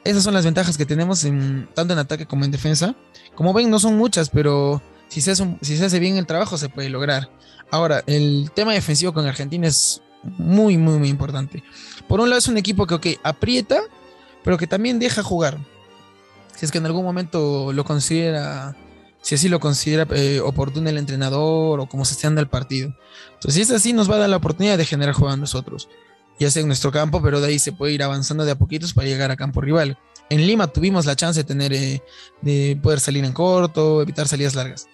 Esas 0.03 0.23
son 0.23 0.33
las 0.33 0.45
ventajas 0.45 0.77
que 0.77 0.85
tenemos 0.85 1.23
en, 1.23 1.69
tanto 1.73 1.93
en 1.93 1.99
ataque 1.99 2.25
como 2.25 2.45
en 2.45 2.51
defensa. 2.51 2.95
Como 3.35 3.53
ven, 3.53 3.69
no 3.69 3.79
son 3.79 3.97
muchas, 3.97 4.29
pero 4.29 4.81
si 5.07 5.21
se 5.21 5.35
si 5.35 5.77
se 5.77 5.85
hace 5.85 5.99
bien 5.99 6.17
el 6.17 6.25
trabajo, 6.25 6.57
se 6.57 6.69
puede 6.69 6.89
lograr. 6.89 7.29
Ahora, 7.71 8.03
el 8.05 8.51
tema 8.53 8.73
defensivo 8.73 9.13
con 9.13 9.25
Argentina 9.25 9.67
es 9.67 10.01
muy, 10.23 10.77
muy, 10.77 10.99
muy 10.99 11.09
importante. 11.09 11.63
Por 12.07 12.19
un 12.19 12.29
lado 12.29 12.39
es 12.39 12.47
un 12.47 12.57
equipo 12.57 12.85
que, 12.85 13.19
aprieta, 13.23 13.81
pero 14.43 14.57
que 14.57 14.67
también 14.67 14.99
deja 14.99 15.23
jugar. 15.23 15.57
Si 16.55 16.65
es 16.65 16.71
que 16.71 16.77
en 16.77 16.85
algún 16.85 17.03
momento 17.03 17.73
lo 17.73 17.83
considera, 17.83 18.75
si 19.21 19.35
así 19.35 19.49
lo 19.49 19.59
considera 19.59 20.07
eh, 20.11 20.39
oportuno 20.39 20.89
el 20.89 20.97
entrenador 20.97 21.79
o 21.79 21.87
como 21.87 22.05
se 22.05 22.13
esté 22.13 22.27
dando 22.27 22.41
el 22.41 22.47
partido. 22.47 22.93
Entonces, 23.33 23.55
si 23.55 23.61
es 23.61 23.71
así, 23.71 23.93
nos 23.93 24.09
va 24.09 24.15
a 24.15 24.19
dar 24.19 24.29
la 24.29 24.37
oportunidad 24.37 24.77
de 24.77 24.85
generar 24.85 25.15
juego 25.15 25.33
a 25.33 25.37
nosotros. 25.37 25.89
Ya 26.39 26.49
sea 26.49 26.61
en 26.61 26.67
nuestro 26.67 26.91
campo, 26.91 27.21
pero 27.21 27.41
de 27.41 27.47
ahí 27.47 27.59
se 27.59 27.71
puede 27.71 27.93
ir 27.93 28.03
avanzando 28.03 28.45
de 28.45 28.51
a 28.51 28.57
poquitos 28.57 28.93
para 28.93 29.07
llegar 29.07 29.31
a 29.31 29.35
campo 29.35 29.61
rival. 29.61 29.97
En 30.29 30.45
Lima 30.45 30.67
tuvimos 30.67 31.05
la 31.05 31.15
chance 31.15 31.41
de 31.41 31.43
tener, 31.43 31.73
eh, 31.73 32.01
de 32.41 32.79
poder 32.81 32.99
salir 32.99 33.23
en 33.23 33.33
corto, 33.33 34.01
evitar 34.01 34.27
salidas 34.27 34.55
largas. 34.55 34.87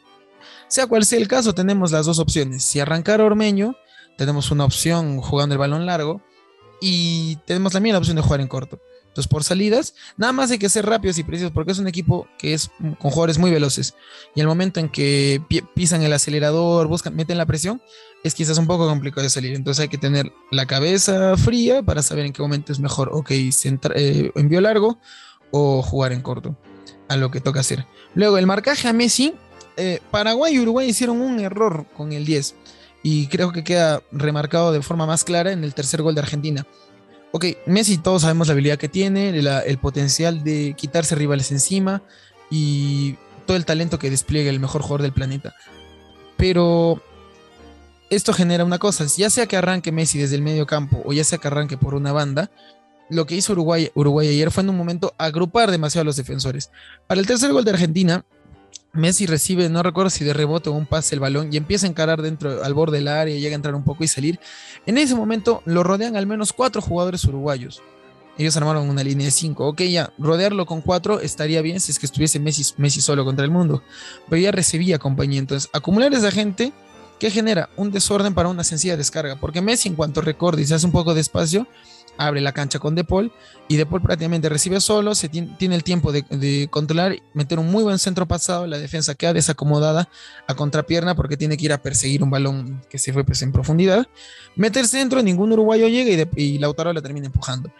Sea 0.67 0.87
cual 0.87 1.05
sea 1.05 1.19
el 1.19 1.27
caso, 1.27 1.53
tenemos 1.53 1.91
las 1.91 2.05
dos 2.05 2.19
opciones. 2.19 2.63
Si 2.63 2.79
arrancar 2.79 3.21
Ormeño, 3.21 3.75
tenemos 4.17 4.51
una 4.51 4.65
opción 4.65 5.21
jugando 5.21 5.53
el 5.55 5.59
balón 5.59 5.85
largo 5.85 6.21
y 6.81 7.37
tenemos 7.45 7.73
también 7.73 7.93
la 7.93 7.99
opción 7.99 8.17
de 8.17 8.21
jugar 8.21 8.41
en 8.41 8.47
corto. 8.47 8.79
Por 9.27 9.43
salidas, 9.43 9.95
nada 10.17 10.33
más 10.33 10.51
hay 10.51 10.59
que 10.59 10.69
ser 10.69 10.85
rápidos 10.85 11.17
y 11.17 11.23
precisos 11.23 11.51
porque 11.51 11.71
es 11.71 11.79
un 11.79 11.87
equipo 11.87 12.27
que 12.37 12.53
es 12.53 12.69
con 12.79 13.11
jugadores 13.11 13.37
muy 13.37 13.51
veloces. 13.51 13.95
Y 14.35 14.41
el 14.41 14.47
momento 14.47 14.79
en 14.79 14.89
que 14.89 15.41
pisan 15.73 16.03
el 16.03 16.13
acelerador, 16.13 16.87
buscan, 16.87 17.15
meten 17.15 17.37
la 17.37 17.45
presión, 17.45 17.81
es 18.23 18.35
quizás 18.35 18.57
un 18.57 18.67
poco 18.67 18.87
complicado 18.87 19.23
de 19.23 19.29
salir. 19.29 19.55
Entonces, 19.55 19.81
hay 19.81 19.89
que 19.89 19.97
tener 19.97 20.31
la 20.51 20.65
cabeza 20.65 21.37
fría 21.37 21.83
para 21.83 22.01
saber 22.01 22.25
en 22.25 22.33
qué 22.33 22.41
momento 22.41 22.71
es 22.71 22.79
mejor, 22.79 23.09
ok, 23.11 23.31
eh, 23.31 24.31
envío 24.35 24.61
largo 24.61 24.99
o 25.51 25.81
jugar 25.81 26.11
en 26.11 26.21
corto, 26.21 26.57
a 27.07 27.17
lo 27.17 27.31
que 27.31 27.41
toca 27.41 27.61
hacer. 27.61 27.85
Luego, 28.13 28.37
el 28.37 28.45
marcaje 28.45 28.87
a 28.87 28.93
Messi 28.93 29.33
eh, 29.81 30.01
Paraguay 30.11 30.53
y 30.53 30.59
Uruguay 30.59 30.89
hicieron 30.89 31.21
un 31.21 31.39
error 31.39 31.85
con 31.95 32.11
el 32.11 32.25
10 32.25 32.53
y 33.01 33.27
creo 33.27 33.53
que 33.53 33.63
queda 33.63 34.03
remarcado 34.11 34.73
de 34.73 34.81
forma 34.81 35.05
más 35.05 35.23
clara 35.23 35.53
en 35.53 35.63
el 35.63 35.73
tercer 35.73 36.01
gol 36.01 36.15
de 36.15 36.21
Argentina. 36.21 36.67
Ok, 37.31 37.45
Messi 37.67 37.97
todos 37.97 38.23
sabemos 38.23 38.47
la 38.47 38.53
habilidad 38.53 38.77
que 38.77 38.89
tiene, 38.89 39.29
el 39.29 39.77
potencial 39.77 40.43
de 40.43 40.73
quitarse 40.75 41.15
rivales 41.15 41.51
encima 41.51 42.01
y 42.49 43.17
todo 43.45 43.55
el 43.55 43.65
talento 43.65 43.99
que 43.99 44.09
despliega 44.09 44.49
el 44.49 44.59
mejor 44.59 44.81
jugador 44.81 45.03
del 45.03 45.13
planeta. 45.13 45.53
Pero 46.37 47.01
esto 48.09 48.33
genera 48.33 48.65
una 48.65 48.79
cosa, 48.79 49.05
ya 49.05 49.29
sea 49.29 49.45
que 49.45 49.57
arranque 49.57 49.91
Messi 49.91 50.17
desde 50.17 50.35
el 50.35 50.41
medio 50.41 50.65
campo 50.65 51.01
o 51.05 51.13
ya 51.13 51.23
sea 51.23 51.37
que 51.37 51.47
arranque 51.47 51.77
por 51.77 51.93
una 51.93 52.11
banda, 52.11 52.49
lo 53.09 53.25
que 53.25 53.35
hizo 53.35 53.53
Uruguay, 53.53 53.91
Uruguay 53.93 54.27
ayer 54.27 54.51
fue 54.51 54.63
en 54.63 54.69
un 54.69 54.77
momento 54.77 55.13
agrupar 55.17 55.69
demasiado 55.69 56.03
a 56.03 56.05
los 56.05 56.15
defensores. 56.15 56.71
Para 57.07 57.19
el 57.21 57.27
tercer 57.27 57.51
gol 57.51 57.65
de 57.65 57.71
Argentina, 57.71 58.25
Messi 58.91 59.27
recibe, 59.27 59.69
no 59.69 59.83
recuerdo 59.83 60.09
si 60.09 60.25
de 60.25 60.33
rebote 60.33 60.69
o 60.69 60.73
un 60.73 60.85
pase 60.85 61.13
el 61.15 61.21
balón 61.21 61.53
y 61.53 61.57
empieza 61.57 61.85
a 61.85 61.89
encarar 61.89 62.21
dentro 62.21 62.63
al 62.63 62.73
borde 62.73 62.97
del 62.97 63.07
área, 63.07 63.37
llega 63.37 63.53
a 63.53 63.55
entrar 63.55 63.75
un 63.75 63.83
poco 63.83 64.03
y 64.03 64.07
salir. 64.07 64.39
En 64.85 64.97
ese 64.97 65.15
momento 65.15 65.61
lo 65.65 65.83
rodean 65.83 66.15
al 66.15 66.25
menos 66.25 66.53
cuatro 66.53 66.81
jugadores 66.81 67.23
uruguayos. 67.25 67.81
Ellos 68.39 68.55
armaron 68.55 68.89
una 68.89 69.03
línea 69.03 69.25
de 69.25 69.31
cinco. 69.31 69.67
Ok, 69.67 69.81
ya, 69.81 70.13
rodearlo 70.17 70.65
con 70.65 70.81
cuatro 70.81 71.19
estaría 71.19 71.61
bien 71.61 71.81
si 71.81 71.91
es 71.91 71.99
que 71.99 72.05
estuviese 72.05 72.39
Messi, 72.39 73.01
solo 73.01 73.25
contra 73.25 73.43
el 73.43 73.51
mundo. 73.51 73.83
Pero 74.29 74.41
ya 74.41 74.51
recibía 74.51 74.97
compañía. 74.97 75.39
Entonces, 75.39 75.69
acumular 75.73 76.13
esa 76.13 76.31
gente, 76.31 76.71
¿qué 77.19 77.29
genera? 77.31 77.69
Un 77.75 77.91
desorden 77.91 78.33
para 78.33 78.47
una 78.47 78.63
sencilla 78.63 78.95
descarga. 78.95 79.35
Porque 79.35 79.61
Messi, 79.61 79.89
en 79.89 79.95
cuanto 79.95 80.21
recorre 80.21 80.61
y 80.61 80.65
se 80.65 80.73
hace 80.73 80.85
un 80.85 80.93
poco 80.93 81.13
de 81.13 81.19
espacio, 81.19 81.67
abre 82.19 82.41
la 82.41 82.51
cancha 82.51 82.79
con 82.79 82.95
Depol 82.95 83.31
y 83.69 83.77
Depol 83.77 84.01
prácticamente 84.01 84.49
recibe 84.49 84.81
solo, 84.81 85.15
se 85.15 85.29
tiene, 85.29 85.75
el 85.75 85.83
tiempo 85.83 86.11
de, 86.11 86.67
controlar, 86.69 87.15
meter 87.33 87.57
un 87.59 87.71
muy 87.71 87.81
buen 87.81 87.97
centro 87.97 88.27
pasado, 88.27 88.67
la 88.67 88.77
defensa 88.77 89.15
queda 89.15 89.33
desacomodada 89.33 90.09
a 90.45 90.53
contrapierna 90.53 91.15
porque 91.15 91.37
tiene 91.37 91.55
que 91.55 91.65
ir 91.65 91.73
a 91.73 91.81
perseguir 91.81 92.21
un 92.21 92.29
balón 92.29 92.81
que 92.89 92.99
se 92.99 93.13
fue 93.13 93.23
pues, 93.23 93.41
en 93.41 93.53
profundidad, 93.53 94.07
meter 94.55 94.85
centro, 94.85 95.23
ningún 95.23 95.53
uruguayo 95.53 95.87
llega 95.87 96.27
y, 96.35 96.43
y 96.43 96.57
Lautaro 96.59 96.91
la 96.91 97.01
termina 97.01 97.27
empujando. 97.27 97.71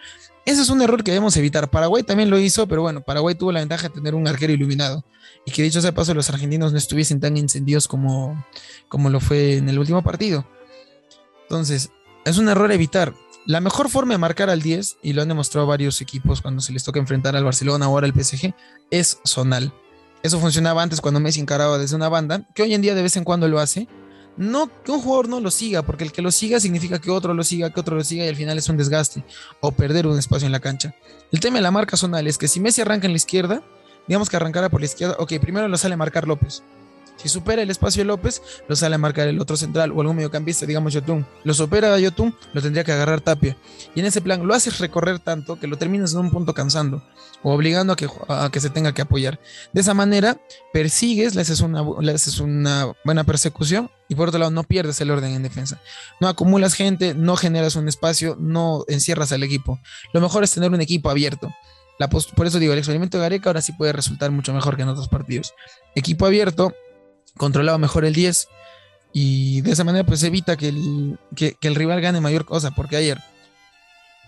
Ese 0.46 0.62
es 0.62 0.70
un 0.70 0.80
error 0.80 1.04
que 1.04 1.10
debemos 1.10 1.36
evitar. 1.36 1.70
Paraguay 1.70 2.02
también 2.02 2.30
lo 2.30 2.38
hizo, 2.38 2.66
pero 2.66 2.80
bueno, 2.80 3.02
Paraguay 3.02 3.34
tuvo 3.34 3.52
la 3.52 3.60
ventaja 3.60 3.88
de 3.88 3.94
tener 3.94 4.14
un 4.14 4.26
arquero 4.26 4.52
iluminado 4.54 5.04
y 5.44 5.50
que 5.50 5.62
dicho 5.62 5.82
sea 5.82 5.92
paso 5.92 6.14
los 6.14 6.30
argentinos 6.30 6.72
no 6.72 6.78
estuviesen 6.78 7.20
tan 7.20 7.36
encendidos 7.36 7.86
como, 7.86 8.42
como 8.88 9.10
lo 9.10 9.20
fue 9.20 9.58
en 9.58 9.68
el 9.68 9.78
último 9.78 10.02
partido. 10.02 10.46
Entonces, 11.42 11.90
es 12.24 12.38
un 12.38 12.48
error 12.48 12.72
evitar 12.72 13.12
La 13.46 13.60
mejor 13.60 13.88
forma 13.88 14.14
de 14.14 14.18
marcar 14.18 14.50
al 14.50 14.60
10, 14.60 14.98
y 15.02 15.12
lo 15.14 15.22
han 15.22 15.28
demostrado 15.28 15.66
varios 15.66 16.00
equipos 16.00 16.42
cuando 16.42 16.60
se 16.60 16.72
les 16.72 16.84
toca 16.84 17.00
enfrentar 17.00 17.36
al 17.36 17.44
Barcelona 17.44 17.86
ahora 17.86 18.06
al 18.06 18.12
PSG, 18.12 18.54
es 18.90 19.18
zonal. 19.26 19.72
Eso 20.22 20.38
funcionaba 20.38 20.82
antes 20.82 21.00
cuando 21.00 21.20
Messi 21.20 21.40
encaraba 21.40 21.78
desde 21.78 21.96
una 21.96 22.10
banda, 22.10 22.46
que 22.54 22.62
hoy 22.62 22.74
en 22.74 22.82
día 22.82 22.94
de 22.94 23.02
vez 23.02 23.16
en 23.16 23.24
cuando 23.24 23.48
lo 23.48 23.58
hace. 23.58 23.88
No 24.36 24.70
que 24.84 24.92
un 24.92 25.00
jugador 25.00 25.28
no 25.28 25.40
lo 25.40 25.50
siga, 25.50 25.82
porque 25.82 26.04
el 26.04 26.12
que 26.12 26.22
lo 26.22 26.30
siga 26.30 26.60
significa 26.60 27.00
que 27.00 27.10
otro 27.10 27.34
lo 27.34 27.42
siga, 27.42 27.70
que 27.70 27.80
otro 27.80 27.96
lo 27.96 28.04
siga 28.04 28.24
y 28.24 28.28
al 28.28 28.36
final 28.36 28.56
es 28.56 28.68
un 28.68 28.76
desgaste 28.76 29.24
o 29.60 29.72
perder 29.72 30.06
un 30.06 30.18
espacio 30.18 30.46
en 30.46 30.52
la 30.52 30.60
cancha. 30.60 30.94
El 31.32 31.40
tema 31.40 31.56
de 31.56 31.62
la 31.62 31.70
marca 31.70 31.96
zonal 31.96 32.26
es 32.26 32.38
que 32.38 32.46
si 32.46 32.60
Messi 32.60 32.80
arranca 32.80 33.06
en 33.06 33.12
la 33.12 33.16
izquierda, 33.16 33.62
digamos 34.06 34.30
que 34.30 34.36
arrancara 34.36 34.68
por 34.68 34.80
la 34.80 34.86
izquierda, 34.86 35.16
ok, 35.18 35.32
primero 35.40 35.66
lo 35.66 35.76
sale 35.76 35.96
marcar 35.96 36.28
López. 36.28 36.62
Si 37.20 37.28
supera 37.28 37.60
el 37.60 37.70
espacio 37.70 38.02
López, 38.04 38.40
lo 38.66 38.74
sale 38.74 38.94
a 38.94 38.98
marcar 38.98 39.28
el 39.28 39.38
otro 39.40 39.54
central 39.54 39.92
o 39.92 40.00
algún 40.00 40.16
mediocampista, 40.16 40.64
digamos 40.64 40.94
Yotun. 40.94 41.26
Lo 41.44 41.52
supera 41.52 41.92
a 41.92 41.98
Yotun, 41.98 42.34
lo 42.54 42.62
tendría 42.62 42.82
que 42.82 42.92
agarrar 42.92 43.20
Tapia. 43.20 43.58
Y 43.94 44.00
en 44.00 44.06
ese 44.06 44.22
plan 44.22 44.46
lo 44.46 44.54
haces 44.54 44.78
recorrer 44.78 45.18
tanto 45.18 45.60
que 45.60 45.66
lo 45.66 45.76
terminas 45.76 46.14
en 46.14 46.20
un 46.20 46.30
punto 46.30 46.54
cansando 46.54 47.02
o 47.42 47.52
obligando 47.52 47.92
a 47.92 47.96
que, 47.96 48.08
a 48.28 48.48
que 48.50 48.60
se 48.60 48.70
tenga 48.70 48.94
que 48.94 49.02
apoyar. 49.02 49.38
De 49.74 49.82
esa 49.82 49.92
manera, 49.92 50.40
persigues, 50.72 51.34
le 51.34 51.42
haces, 51.42 51.60
una, 51.60 51.82
le 52.00 52.14
una 52.42 52.92
buena 53.04 53.24
persecución 53.24 53.90
y 54.08 54.14
por 54.14 54.28
otro 54.28 54.38
lado 54.38 54.50
no 54.50 54.64
pierdes 54.64 54.98
el 55.02 55.10
orden 55.10 55.32
en 55.32 55.42
defensa. 55.42 55.78
No 56.20 56.28
acumulas 56.28 56.72
gente, 56.72 57.12
no 57.12 57.36
generas 57.36 57.76
un 57.76 57.86
espacio, 57.86 58.36
no 58.40 58.84
encierras 58.88 59.32
al 59.32 59.42
equipo. 59.42 59.78
Lo 60.14 60.22
mejor 60.22 60.42
es 60.42 60.52
tener 60.52 60.70
un 60.70 60.80
equipo 60.80 61.10
abierto. 61.10 61.50
Por 62.34 62.46
eso 62.46 62.58
digo, 62.58 62.72
el 62.72 62.78
experimento 62.78 63.18
de 63.18 63.22
Gareca 63.22 63.50
ahora 63.50 63.60
sí 63.60 63.72
puede 63.72 63.92
resultar 63.92 64.30
mucho 64.30 64.54
mejor 64.54 64.76
que 64.76 64.82
en 64.82 64.88
otros 64.88 65.08
partidos. 65.08 65.52
Equipo 65.94 66.24
abierto, 66.24 66.74
controlaba 67.40 67.78
mejor 67.78 68.04
el 68.04 68.12
10 68.12 68.48
y 69.14 69.62
de 69.62 69.70
esa 69.72 69.82
manera 69.82 70.04
pues 70.04 70.22
evita 70.22 70.58
que 70.58 70.68
el, 70.68 71.18
que, 71.34 71.56
el 71.62 71.74
rival 71.74 72.02
gane 72.02 72.20
mayor 72.20 72.44
cosa, 72.44 72.70
porque 72.70 72.96
ayer 72.96 73.18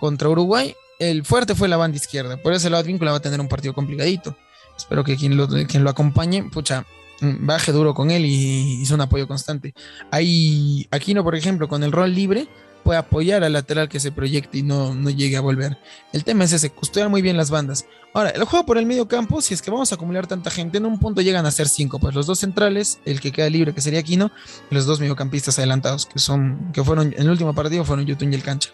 contra 0.00 0.30
Uruguay 0.30 0.74
el 0.98 1.22
fuerte 1.22 1.54
fue 1.54 1.68
la 1.68 1.76
banda 1.76 1.98
izquierda, 1.98 2.38
por 2.38 2.54
ese 2.54 2.70
lado 2.70 2.84
Víncula 2.84 3.10
va 3.10 3.18
a 3.18 3.20
tener 3.20 3.38
un 3.38 3.48
partido 3.48 3.74
complicadito. 3.74 4.34
Espero 4.74 5.04
que 5.04 5.16
quien 5.16 5.36
lo, 5.36 5.46
quien 5.46 5.84
lo 5.84 5.90
acompañe, 5.90 6.44
pucha, 6.44 6.86
mm, 7.20 7.44
baje 7.46 7.70
duro 7.72 7.92
con 7.92 8.10
él 8.10 8.24
y 8.24 8.80
hizo 8.80 8.94
un 8.94 9.02
apoyo 9.02 9.28
constante. 9.28 9.74
Ahí, 10.10 10.88
Aquino, 10.90 11.22
por 11.22 11.34
ejemplo, 11.34 11.68
con 11.68 11.82
el 11.82 11.92
rol 11.92 12.14
libre, 12.14 12.48
puede 12.82 12.98
apoyar 12.98 13.44
al 13.44 13.52
lateral 13.52 13.88
que 13.88 14.00
se 14.00 14.12
proyecte 14.12 14.58
y 14.58 14.62
no, 14.62 14.94
no 14.94 15.10
llegue 15.10 15.36
a 15.36 15.40
volver. 15.40 15.78
El 16.12 16.24
tema 16.24 16.44
es 16.44 16.52
ese, 16.52 16.70
custodiar 16.70 17.08
muy 17.08 17.22
bien 17.22 17.36
las 17.36 17.50
bandas. 17.50 17.86
Ahora, 18.14 18.30
el 18.30 18.44
juego 18.44 18.66
por 18.66 18.78
el 18.78 18.86
medio 18.86 19.08
campo, 19.08 19.40
si 19.40 19.54
es 19.54 19.62
que 19.62 19.70
vamos 19.70 19.90
a 19.92 19.94
acumular 19.94 20.26
tanta 20.26 20.50
gente, 20.50 20.78
en 20.78 20.86
un 20.86 20.98
punto 20.98 21.22
llegan 21.22 21.46
a 21.46 21.50
ser 21.50 21.68
cinco, 21.68 21.98
pues 21.98 22.14
los 22.14 22.26
dos 22.26 22.40
centrales, 22.40 22.98
el 23.04 23.20
que 23.20 23.32
queda 23.32 23.48
libre, 23.48 23.74
que 23.74 23.80
sería 23.80 24.00
Aquino, 24.00 24.30
y 24.70 24.74
los 24.74 24.84
dos 24.84 25.00
mediocampistas 25.00 25.58
adelantados, 25.58 26.06
que 26.06 26.18
son, 26.18 26.72
que 26.72 26.84
fueron, 26.84 27.14
en 27.14 27.22
el 27.22 27.30
último 27.30 27.54
partido 27.54 27.84
fueron 27.84 28.04
Yutun 28.04 28.32
y 28.32 28.36
el 28.36 28.42
cancha. 28.42 28.70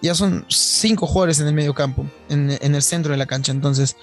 Ya 0.00 0.14
son 0.14 0.46
cinco 0.48 1.06
jugadores 1.06 1.40
en 1.40 1.48
el 1.48 1.54
medio 1.54 1.74
campo, 1.74 2.06
en, 2.28 2.56
en 2.60 2.74
el 2.74 2.82
centro 2.82 3.12
de 3.12 3.18
la 3.18 3.26
cancha, 3.26 3.52
entonces 3.52 3.96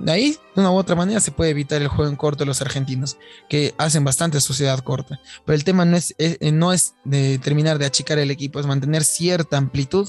de 0.00 0.12
ahí, 0.12 0.30
de 0.54 0.62
una 0.62 0.70
u 0.70 0.76
otra 0.76 0.96
manera, 0.96 1.20
se 1.20 1.30
puede 1.30 1.50
evitar 1.50 1.80
el 1.80 1.88
juego 1.88 2.10
en 2.10 2.16
corto 2.16 2.44
de 2.44 2.46
los 2.46 2.60
argentinos, 2.62 3.18
que 3.48 3.74
hacen 3.78 4.02
bastante 4.02 4.40
sociedad 4.40 4.78
corta. 4.80 5.20
Pero 5.44 5.54
el 5.54 5.64
tema 5.64 5.84
no 5.84 5.96
es, 5.96 6.14
eh, 6.18 6.50
no 6.52 6.72
es 6.72 6.94
de 7.04 7.38
terminar 7.38 7.78
de 7.78 7.86
achicar 7.86 8.18
el 8.18 8.30
equipo, 8.30 8.58
es 8.58 8.66
mantener 8.66 9.04
cierta 9.04 9.58
amplitud, 9.58 10.08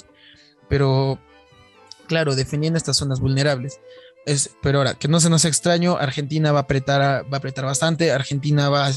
pero 0.70 1.20
claro, 2.08 2.36
defendiendo 2.36 2.78
estas 2.78 2.98
zonas 2.98 3.20
vulnerables. 3.20 3.80
Es, 4.26 4.52
pero 4.62 4.78
ahora, 4.78 4.94
que 4.94 5.08
no 5.08 5.20
se 5.20 5.30
nos 5.30 5.46
extraño, 5.46 5.98
Argentina 5.98 6.52
va 6.52 6.60
a 6.60 6.64
apretar, 6.64 7.02
va 7.02 7.38
a 7.38 7.38
apretar 7.38 7.66
bastante, 7.66 8.12
Argentina 8.12 8.70
va, 8.70 8.92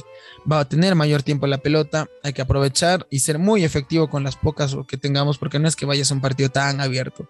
va 0.51 0.61
a 0.61 0.69
tener 0.69 0.95
mayor 0.95 1.23
tiempo 1.23 1.47
en 1.47 1.51
la 1.51 1.59
pelota, 1.59 2.09
hay 2.23 2.35
que 2.35 2.43
aprovechar 2.43 3.07
y 3.11 3.21
ser 3.21 3.39
muy 3.39 3.65
efectivo 3.65 4.11
con 4.11 4.23
las 4.23 4.37
pocas 4.37 4.77
que 4.87 4.99
tengamos, 4.99 5.39
porque 5.39 5.59
no 5.59 5.67
es 5.67 5.77
que 5.77 5.87
vaya 5.87 6.05
a 6.09 6.15
un 6.15 6.21
partido 6.21 6.51
tan 6.51 6.81
abierto. 6.81 7.29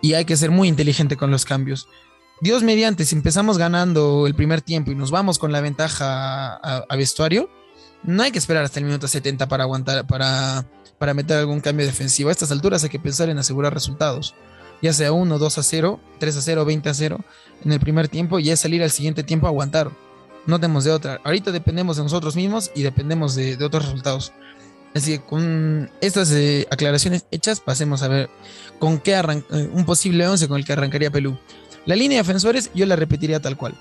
Y 0.00 0.14
hay 0.14 0.24
que 0.24 0.36
ser 0.36 0.50
muy 0.50 0.68
inteligente 0.68 1.16
con 1.16 1.30
los 1.30 1.44
cambios. 1.44 1.86
Dios 2.42 2.64
mediante, 2.64 3.04
si 3.04 3.14
empezamos 3.14 3.56
ganando 3.56 4.26
el 4.26 4.34
primer 4.34 4.62
tiempo 4.62 4.90
y 4.90 4.96
nos 4.96 5.12
vamos 5.12 5.38
con 5.38 5.52
la 5.52 5.60
ventaja 5.60 6.56
a, 6.56 6.96
vestuario, 6.96 7.48
no 8.02 8.24
hay 8.24 8.32
que 8.32 8.38
esperar 8.40 8.64
hasta 8.64 8.80
el 8.80 8.84
minuto 8.84 9.06
70 9.06 9.46
para 9.46 9.62
aguantar, 9.62 10.08
para, 10.08 10.66
para 10.98 11.14
meter 11.14 11.36
algún 11.38 11.60
cambio 11.60 11.86
defensivo. 11.86 12.30
A 12.30 12.32
estas 12.32 12.50
alturas 12.50 12.82
hay 12.82 12.90
que 12.90 12.98
pensar 12.98 13.28
en 13.28 13.38
asegurar 13.38 13.72
resultados, 13.72 14.34
ya 14.82 14.92
sea 14.92 15.12
1, 15.12 15.38
2 15.38 15.58
a 15.58 15.62
0, 15.62 16.00
3 16.18 16.36
a 16.36 16.42
0, 16.42 16.64
20 16.64 16.88
a 16.88 16.94
0 16.94 17.20
en 17.64 17.70
el 17.70 17.78
primer 17.78 18.08
tiempo 18.08 18.40
y 18.40 18.50
es 18.50 18.58
salir 18.58 18.82
al 18.82 18.90
siguiente 18.90 19.22
tiempo 19.22 19.46
a 19.46 19.50
aguantar. 19.50 19.92
No 20.44 20.58
tenemos 20.58 20.82
de 20.82 20.90
otra. 20.90 21.20
Ahorita 21.22 21.52
dependemos 21.52 21.96
de 21.96 22.02
nosotros 22.02 22.34
mismos 22.34 22.72
y 22.74 22.82
dependemos 22.82 23.36
de, 23.36 23.56
otros 23.64 23.84
resultados. 23.84 24.32
Así 24.96 25.12
que 25.12 25.24
con 25.24 25.92
estas 26.00 26.32
eh, 26.32 26.66
aclaraciones 26.72 27.24
hechas, 27.30 27.60
pasemos 27.60 28.02
a 28.02 28.08
ver 28.08 28.30
con 28.80 28.98
qué 28.98 29.14
arranca 29.14 29.46
eh, 29.56 29.70
un 29.72 29.84
posible 29.84 30.26
11 30.26 30.48
con 30.48 30.58
el 30.58 30.64
que 30.64 30.72
arrancaría 30.72 31.12
Pelú. 31.12 31.38
La 31.84 31.96
línea 31.96 32.18
de 32.18 32.22
defensores 32.22 32.70
yo 32.74 32.86
la 32.86 32.96
repetiría 32.96 33.40
tal 33.40 33.56
cual. 33.56 33.74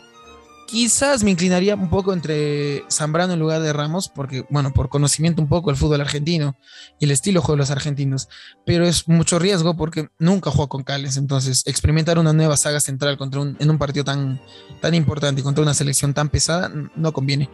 Quizás 0.68 1.24
me 1.24 1.32
inclinaría 1.32 1.76
un 1.76 1.90
poco 1.90 2.14
entre 2.14 2.86
Zambrano 2.90 3.34
en 3.34 3.40
lugar 3.40 3.62
de 3.62 3.74
Ramos, 3.74 4.08
porque, 4.08 4.46
bueno, 4.50 4.72
por 4.72 4.88
conocimiento 4.88 5.42
un 5.42 5.50
poco 5.50 5.70
del 5.70 5.76
fútbol 5.76 6.00
argentino 6.00 6.56
y 6.98 7.06
el 7.06 7.12
estilo 7.12 7.42
de 7.42 7.46
juego 7.46 7.58
de 7.58 7.64
los 7.64 7.72
argentinos, 7.72 8.30
pero 8.66 8.86
es 8.86 9.10
mucho 9.10 9.38
riesgo 9.38 9.76
porque 9.76 10.08
nunca 10.18 10.50
jugó 10.50 10.70
con 10.70 10.84
Cales, 10.84 11.18
entonces 11.18 11.64
experimentar 11.68 12.18
una 12.20 12.32
nueva 12.32 12.56
saga 12.56 12.80
central 12.80 13.18
contra 13.18 13.42
un, 13.42 13.58
en 13.60 13.70
un 13.70 13.78
partido 13.78 14.06
tan, 14.06 14.40
tan 14.80 14.94
importante 14.94 15.42
y 15.42 15.44
contra 15.44 15.62
una 15.62 15.74
selección 15.74 16.14
tan 16.14 16.30
pesada 16.30 16.72
no 16.96 17.12
conviene. 17.12 17.50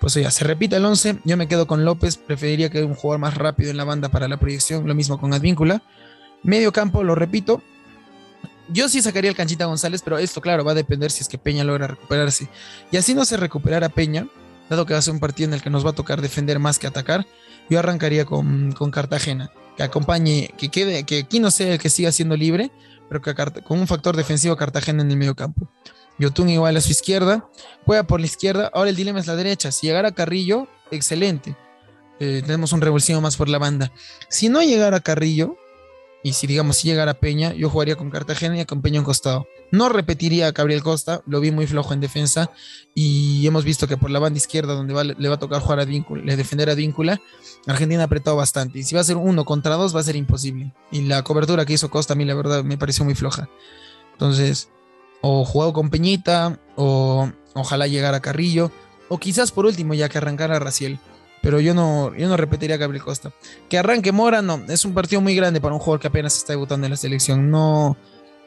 Pues 0.00 0.14
ya, 0.14 0.30
se 0.30 0.44
repite 0.44 0.76
el 0.76 0.84
11, 0.84 1.18
yo 1.24 1.36
me 1.36 1.46
quedo 1.46 1.66
con 1.66 1.84
López, 1.84 2.16
preferiría 2.16 2.70
que 2.70 2.82
un 2.82 2.94
jugador 2.94 3.20
más 3.20 3.34
rápido 3.36 3.70
en 3.70 3.76
la 3.76 3.84
banda 3.84 4.08
para 4.08 4.28
la 4.28 4.38
proyección, 4.38 4.88
lo 4.88 4.94
mismo 4.94 5.20
con 5.20 5.34
Advíncula. 5.34 5.82
Medio 6.42 6.72
campo, 6.72 7.04
lo 7.04 7.14
repito, 7.14 7.62
yo 8.72 8.88
sí 8.88 9.02
sacaría 9.02 9.30
el 9.30 9.36
Canchita 9.36 9.66
González, 9.66 10.02
pero 10.02 10.18
esto, 10.18 10.40
claro, 10.40 10.64
va 10.64 10.72
a 10.72 10.74
depender 10.74 11.10
si 11.10 11.22
es 11.22 11.28
que 11.28 11.38
Peña 11.38 11.64
logra 11.64 11.86
recuperarse. 11.86 12.48
Y 12.90 12.96
así 12.96 13.14
no 13.14 13.24
se 13.24 13.36
recuperara 13.36 13.88
Peña, 13.88 14.26
dado 14.68 14.86
que 14.86 14.94
va 14.94 14.98
a 14.98 15.02
ser 15.02 15.14
un 15.14 15.20
partido 15.20 15.48
en 15.48 15.54
el 15.54 15.62
que 15.62 15.70
nos 15.70 15.84
va 15.84 15.90
a 15.90 15.94
tocar 15.94 16.20
defender 16.20 16.58
más 16.58 16.78
que 16.78 16.86
atacar, 16.86 17.26
yo 17.68 17.78
arrancaría 17.78 18.24
con, 18.24 18.72
Cartagena, 18.90 19.50
que 19.76 19.82
acompañe, 19.82 20.52
que 20.56 20.68
quede, 20.68 21.04
que 21.04 21.20
aquí 21.20 21.40
no 21.40 21.50
sea 21.50 21.74
el 21.74 21.78
que 21.78 21.90
siga 21.90 22.12
siendo 22.12 22.36
libre, 22.36 22.70
pero 23.08 23.20
que 23.20 23.34
con 23.62 23.80
un 23.80 23.86
factor 23.86 24.16
defensivo 24.16 24.56
Cartagena 24.56 25.02
en 25.02 25.10
el 25.10 25.16
medio 25.16 25.34
campo. 25.34 25.70
Yotun 26.18 26.50
igual 26.50 26.76
a 26.76 26.80
su 26.80 26.90
izquierda, 26.90 27.48
juega 27.84 28.04
por 28.04 28.20
la 28.20 28.26
izquierda, 28.26 28.70
ahora 28.74 28.90
el 28.90 28.96
dilema 28.96 29.20
es 29.20 29.26
la 29.26 29.36
derecha, 29.36 29.72
si 29.72 29.86
llegara 29.86 30.12
Carrillo, 30.12 30.68
excelente. 30.90 31.56
Eh, 32.20 32.42
tenemos 32.44 32.72
un 32.72 32.80
revulsivo 32.80 33.20
más 33.20 33.36
por 33.36 33.48
la 33.48 33.58
banda. 33.58 33.92
Si 34.28 34.48
no 34.48 34.62
llegara 34.62 35.00
Carrillo, 35.00 35.56
y 36.22 36.34
si, 36.34 36.46
digamos, 36.46 36.76
si 36.76 36.88
llegara 36.88 37.14
Peña, 37.14 37.52
yo 37.52 37.68
jugaría 37.68 37.96
con 37.96 38.10
Cartagena 38.10 38.60
y 38.60 38.64
con 38.64 38.80
Peña 38.80 38.98
en 38.98 39.04
costado. 39.04 39.46
No 39.72 39.88
repetiría 39.88 40.48
a 40.48 40.52
Gabriel 40.52 40.82
Costa, 40.82 41.22
lo 41.26 41.40
vi 41.40 41.50
muy 41.50 41.66
flojo 41.66 41.94
en 41.94 42.00
defensa 42.00 42.50
y 42.94 43.46
hemos 43.46 43.64
visto 43.64 43.88
que 43.88 43.96
por 43.96 44.10
la 44.10 44.18
banda 44.18 44.36
izquierda, 44.36 44.74
donde 44.74 45.14
le 45.18 45.28
va 45.28 45.34
a 45.34 45.38
tocar 45.38 45.60
jugar 45.60 45.80
a 45.80 45.84
Víncula, 45.84 46.36
defender 46.36 46.70
a 46.70 46.74
Víncula, 46.74 47.20
Argentina 47.66 48.02
ha 48.02 48.06
apretado 48.06 48.36
bastante. 48.36 48.78
Y 48.78 48.82
si 48.84 48.94
va 48.94 49.00
a 49.00 49.04
ser 49.04 49.16
uno 49.16 49.44
contra 49.44 49.74
dos, 49.74 49.96
va 49.96 50.00
a 50.00 50.04
ser 50.04 50.16
imposible. 50.16 50.72
Y 50.92 51.02
la 51.02 51.22
cobertura 51.24 51.64
que 51.64 51.72
hizo 51.72 51.90
Costa 51.90 52.12
a 52.12 52.16
mí, 52.16 52.24
la 52.24 52.34
verdad, 52.34 52.62
me 52.62 52.78
pareció 52.78 53.04
muy 53.04 53.14
floja. 53.14 53.48
Entonces, 54.12 54.68
o 55.22 55.44
jugado 55.44 55.72
con 55.72 55.90
Peñita, 55.90 56.60
o 56.76 57.30
ojalá 57.54 57.86
llegara 57.86 58.20
Carrillo, 58.20 58.70
o 59.08 59.18
quizás 59.18 59.50
por 59.50 59.66
último, 59.66 59.94
ya 59.94 60.08
que 60.08 60.18
arrancara 60.18 60.58
Raciel 60.58 61.00
pero 61.42 61.60
yo 61.60 61.74
no, 61.74 62.14
yo 62.14 62.28
no 62.28 62.36
repetiría 62.36 62.76
a 62.76 62.78
Gabriel 62.78 63.04
Costa. 63.04 63.32
Que 63.68 63.76
arranque 63.76 64.12
Mora, 64.12 64.40
no, 64.40 64.62
es 64.68 64.84
un 64.84 64.94
partido 64.94 65.20
muy 65.20 65.34
grande 65.34 65.60
para 65.60 65.74
un 65.74 65.80
jugador 65.80 66.00
que 66.00 66.08
apenas 66.08 66.36
está 66.36 66.52
debutando 66.52 66.86
en 66.86 66.92
la 66.92 66.96
selección, 66.96 67.50
no, 67.50 67.96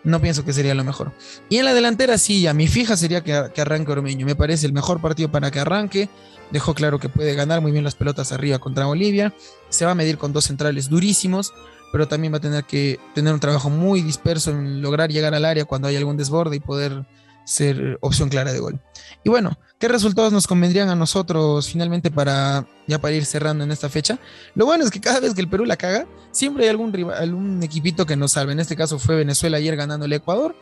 no 0.03 0.21
pienso 0.21 0.45
que 0.45 0.53
sería 0.53 0.73
lo 0.73 0.83
mejor. 0.83 1.11
Y 1.49 1.57
en 1.57 1.65
la 1.65 1.73
delantera 1.73 2.17
sí, 2.17 2.41
ya 2.41 2.53
mi 2.53 2.67
fija 2.67 2.95
sería 2.95 3.21
que, 3.21 3.51
que 3.53 3.61
arranque 3.61 3.91
Ormeño, 3.91 4.25
me 4.25 4.35
parece 4.35 4.65
el 4.65 4.73
mejor 4.73 5.01
partido 5.01 5.29
para 5.29 5.51
que 5.51 5.59
arranque, 5.59 6.09
dejó 6.51 6.73
claro 6.73 6.97
que 6.99 7.09
puede 7.09 7.35
ganar 7.35 7.61
muy 7.61 7.71
bien 7.71 7.83
las 7.83 7.95
pelotas 7.95 8.31
arriba 8.31 8.59
contra 8.59 8.85
Bolivia, 8.85 9.33
se 9.69 9.85
va 9.85 9.91
a 9.91 9.95
medir 9.95 10.17
con 10.17 10.31
dos 10.31 10.45
centrales 10.45 10.89
durísimos, 10.89 11.53
pero 11.91 12.07
también 12.07 12.33
va 12.33 12.37
a 12.37 12.41
tener 12.41 12.63
que 12.63 12.99
tener 13.13 13.33
un 13.33 13.39
trabajo 13.39 13.69
muy 13.69 14.01
disperso 14.01 14.51
en 14.51 14.81
lograr 14.81 15.11
llegar 15.11 15.33
al 15.33 15.45
área 15.45 15.65
cuando 15.65 15.87
hay 15.87 15.95
algún 15.95 16.17
desborde 16.17 16.55
y 16.55 16.59
poder 16.59 17.05
ser 17.45 17.97
opción 18.01 18.27
clara 18.29 18.51
de 18.51 18.59
gol. 18.59 18.79
Y 19.23 19.29
bueno, 19.29 19.57
¿qué 19.79 19.87
resultados 19.87 20.33
nos 20.33 20.47
convendrían 20.47 20.89
a 20.89 20.95
nosotros 20.95 21.69
finalmente 21.69 22.11
para 22.11 22.67
ya 22.87 22.99
para 22.99 23.15
ir 23.15 23.25
cerrando 23.25 23.63
en 23.63 23.71
esta 23.71 23.87
fecha? 23.87 24.19
Lo 24.55 24.65
bueno 24.65 24.83
es 24.83 24.91
que 24.91 24.99
cada 24.99 25.19
vez 25.19 25.33
que 25.33 25.41
el 25.41 25.47
Perú 25.47 25.65
la 25.65 25.77
caga, 25.77 26.07
siempre 26.31 26.65
hay 26.65 26.69
algún, 26.69 26.91
rival, 26.91 27.17
algún 27.17 27.63
equipito 27.63 28.05
que 28.05 28.17
nos 28.17 28.33
salve. 28.33 28.51
En 28.51 28.59
este 28.59 28.75
caso 28.75 28.99
fue 28.99 29.15
Venezuela 29.15 29.57
ayer 29.57 29.75
ganando 29.75 30.05
el 30.05 30.13
Ecuador. 30.13 30.55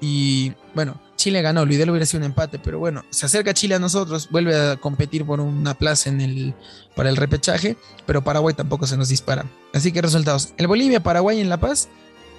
Y 0.00 0.52
bueno, 0.74 1.00
Chile 1.14 1.42
ganó, 1.42 1.64
lo 1.64 1.72
ideal 1.72 1.90
hubiera 1.90 2.06
sido 2.06 2.18
un 2.18 2.24
empate, 2.24 2.58
pero 2.58 2.80
bueno, 2.80 3.04
se 3.10 3.26
acerca 3.26 3.54
Chile 3.54 3.76
a 3.76 3.78
nosotros, 3.78 4.28
vuelve 4.30 4.56
a 4.56 4.76
competir 4.76 5.24
por 5.24 5.38
una 5.40 5.74
plaza 5.74 6.10
en 6.10 6.20
el, 6.20 6.54
para 6.96 7.08
el 7.08 7.16
repechaje, 7.16 7.76
pero 8.04 8.24
Paraguay 8.24 8.52
tampoco 8.52 8.88
se 8.88 8.96
nos 8.96 9.10
dispara. 9.10 9.44
Así 9.72 9.92
que 9.92 10.02
resultados, 10.02 10.54
el 10.56 10.66
Bolivia, 10.66 11.04
Paraguay 11.04 11.40
en 11.40 11.48
La 11.48 11.60
Paz, 11.60 11.88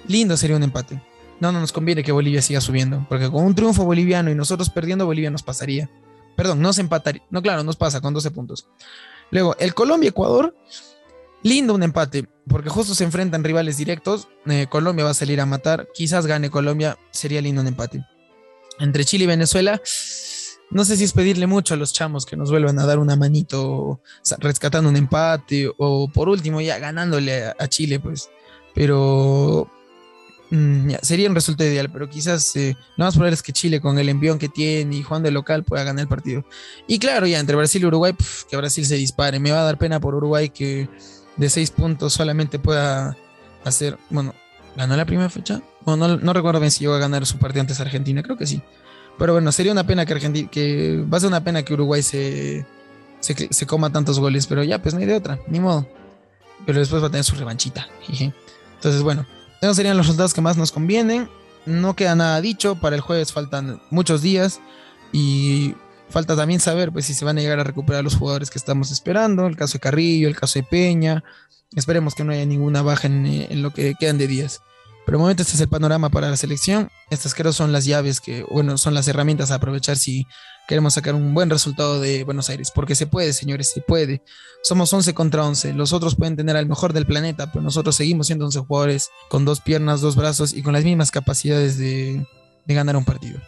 lindo 0.06 0.36
sería 0.36 0.56
un 0.56 0.62
empate 0.62 1.00
no, 1.40 1.52
no 1.52 1.60
nos 1.60 1.72
conviene 1.72 2.02
que 2.02 2.12
Bolivia 2.12 2.42
siga 2.42 2.60
subiendo, 2.60 3.06
porque 3.08 3.30
con 3.30 3.44
un 3.44 3.54
triunfo 3.54 3.84
boliviano 3.84 4.30
y 4.30 4.34
nosotros 4.34 4.70
perdiendo, 4.70 5.06
Bolivia 5.06 5.30
nos 5.30 5.42
pasaría. 5.42 5.90
Perdón, 6.36 6.60
nos 6.60 6.78
empataría. 6.78 7.22
No, 7.30 7.42
claro, 7.42 7.62
nos 7.62 7.76
pasa 7.76 8.00
con 8.00 8.12
12 8.12 8.30
puntos. 8.30 8.66
Luego, 9.30 9.56
el 9.58 9.74
Colombia-Ecuador, 9.74 10.54
Lindo 11.44 11.74
un 11.74 11.82
empate, 11.82 12.26
porque 12.48 12.70
justo 12.70 12.94
se 12.94 13.04
enfrentan 13.04 13.44
rivales 13.44 13.76
directos. 13.76 14.28
Eh, 14.46 14.66
Colombia 14.70 15.04
va 15.04 15.10
a 15.10 15.14
salir 15.14 15.42
a 15.42 15.46
matar. 15.46 15.88
Quizás 15.92 16.26
gane 16.26 16.48
Colombia. 16.48 16.96
Sería 17.10 17.42
lindo 17.42 17.60
un 17.60 17.66
empate. 17.66 18.02
Entre 18.78 19.04
Chile 19.04 19.24
y 19.24 19.26
Venezuela, 19.26 19.78
no 20.70 20.86
sé 20.86 20.96
si 20.96 21.04
es 21.04 21.12
pedirle 21.12 21.46
mucho 21.46 21.74
a 21.74 21.76
los 21.76 21.92
chamos 21.92 22.24
que 22.24 22.38
nos 22.38 22.50
vuelvan 22.50 22.78
a 22.78 22.86
dar 22.86 22.98
una 22.98 23.14
manito 23.14 24.00
rescatando 24.38 24.88
un 24.88 24.96
empate 24.96 25.70
o 25.76 26.08
por 26.08 26.30
último 26.30 26.62
ya 26.62 26.78
ganándole 26.78 27.44
a, 27.44 27.68
Chile, 27.68 28.00
pues. 28.00 28.30
Pero 28.74 29.70
mm, 30.50 30.90
sería 31.02 31.28
un 31.28 31.34
resultado 31.34 31.68
ideal, 31.70 31.90
pero 31.90 32.08
quizás 32.08 32.54
eh, 32.56 32.76
lo 32.96 33.04
más 33.04 33.14
probable 33.14 33.34
es 33.34 33.42
que 33.42 33.52
Chile 33.52 33.80
con 33.80 33.98
el 33.98 34.08
envión 34.08 34.38
que 34.38 34.48
tiene 34.48 34.96
y 34.96 35.02
Juan 35.02 35.22
de 35.22 35.30
local 35.30 35.64
pueda 35.64 35.84
ganar 35.84 36.02
el 36.02 36.08
partido. 36.08 36.44
Y 36.86 36.98
claro, 36.98 37.26
ya 37.26 37.38
entre 37.38 37.56
Brasil 37.56 37.82
y 37.82 37.86
Uruguay, 37.86 38.14
que 38.48 38.56
Brasil 38.56 38.84
se 38.86 38.96
dispare. 38.96 39.38
Me 39.38 39.50
va 39.52 39.60
a 39.60 39.64
dar 39.64 39.78
pena 39.78 40.00
por 40.00 40.14
Uruguay 40.14 40.48
que 40.50 40.88
de 41.36 41.50
seis 41.50 41.70
puntos 41.70 42.12
solamente 42.12 42.58
pueda 42.58 43.16
hacer, 43.64 43.98
bueno, 44.10 44.34
¿ganó 44.76 44.96
la 44.96 45.04
primera 45.04 45.28
fecha? 45.30 45.62
Bueno, 45.84 46.16
no, 46.16 46.32
recuerdo 46.32 46.60
bien 46.60 46.70
si 46.70 46.80
llegó 46.80 46.94
a 46.94 46.98
ganar 46.98 47.26
su 47.26 47.38
partido 47.38 47.62
antes 47.62 47.80
Argentina, 47.80 48.22
creo 48.22 48.36
que 48.36 48.46
sí. 48.46 48.62
Pero 49.18 49.32
bueno, 49.32 49.52
sería 49.52 49.72
una 49.72 49.86
pena 49.86 50.06
que 50.06 50.12
Argentina, 50.12 50.48
que 50.50 51.04
va 51.12 51.18
a 51.18 51.20
ser 51.20 51.28
una 51.28 51.44
pena 51.44 51.62
que 51.62 51.74
Uruguay 51.74 52.02
se, 52.02 52.66
se, 53.20 53.66
coma 53.66 53.90
tantos 53.90 54.18
goles, 54.18 54.46
pero 54.46 54.62
ya, 54.64 54.82
pues 54.82 54.94
no 54.94 55.00
hay 55.00 55.06
de 55.06 55.14
otra, 55.14 55.38
ni 55.46 55.60
modo. 55.60 55.86
Pero 56.66 56.78
después 56.78 57.02
va 57.02 57.08
a 57.08 57.10
tener 57.10 57.24
su 57.24 57.36
revanchita. 57.36 57.86
Entonces, 58.08 59.02
bueno, 59.02 59.26
esos 59.64 59.76
serían 59.76 59.96
los 59.96 60.06
resultados 60.06 60.34
que 60.34 60.40
más 60.40 60.56
nos 60.56 60.72
convienen. 60.72 61.28
No 61.66 61.96
queda 61.96 62.14
nada 62.14 62.40
dicho, 62.40 62.76
para 62.76 62.96
el 62.96 63.02
jueves 63.02 63.32
faltan 63.32 63.80
muchos 63.90 64.22
días 64.22 64.60
y 65.12 65.74
Falta 66.14 66.36
también 66.36 66.60
saber 66.60 66.92
pues, 66.92 67.06
si 67.06 67.14
se 67.14 67.24
van 67.24 67.38
a 67.38 67.40
llegar 67.40 67.58
a 67.58 67.64
recuperar 67.64 68.04
los 68.04 68.16
jugadores 68.16 68.50
que 68.50 68.58
estamos 68.58 68.92
esperando, 68.92 69.46
el 69.46 69.56
caso 69.56 69.74
de 69.74 69.80
Carrillo, 69.80 70.28
el 70.28 70.36
caso 70.36 70.58
de 70.58 70.62
Peña. 70.62 71.24
Esperemos 71.74 72.14
que 72.14 72.22
no 72.22 72.32
haya 72.32 72.46
ninguna 72.46 72.82
baja 72.82 73.08
en, 73.08 73.62
lo 73.62 73.72
que 73.72 73.94
quedan 73.98 74.18
de 74.18 74.28
días. 74.28 74.60
Pero 75.06 75.18
de 75.18 75.22
momento 75.22 75.42
este 75.42 75.54
es 75.54 75.60
el 75.60 75.68
panorama 75.68 76.10
para 76.10 76.30
la 76.30 76.36
selección. 76.36 76.88
Estas 77.10 77.34
creo 77.34 77.52
son 77.52 77.72
las 77.72 77.84
llaves 77.84 78.20
que, 78.20 78.44
bueno, 78.44 78.78
son 78.78 78.94
las 78.94 79.08
herramientas 79.08 79.50
a 79.50 79.56
aprovechar 79.56 79.96
si 79.96 80.26
queremos 80.68 80.94
sacar 80.94 81.14
un 81.14 81.34
buen 81.34 81.50
resultado 81.50 82.00
de 82.00 82.24
Buenos 82.24 82.50
Aires. 82.50 82.70
Porque 82.74 82.94
se 82.94 83.06
puede, 83.06 83.32
señores, 83.32 83.70
se 83.70 83.80
puede. 83.80 84.22
Somos 84.62 84.92
11 84.92 85.14
contra 85.14 85.44
11. 85.44 85.74
Los 85.74 85.92
otros 85.92 86.16
pueden 86.16 86.36
tener 86.36 86.56
al 86.56 86.66
mejor 86.66 86.92
del 86.92 87.06
planeta, 87.06 87.52
pero 87.52 87.62
nosotros 87.62 87.96
seguimos 87.96 88.26
siendo 88.26 88.44
11 88.46 88.60
jugadores 88.60 89.10
con 89.28 89.44
dos 89.44 89.60
piernas, 89.60 90.00
dos 90.00 90.16
brazos 90.16 90.52
y 90.52 90.62
con 90.62 90.72
las 90.72 90.84
mismas 90.84 91.10
capacidades 91.10 91.78
de, 91.78 92.26
de 92.64 92.74
ganar 92.74 92.96
un 92.96 93.04
partido. 93.04 93.40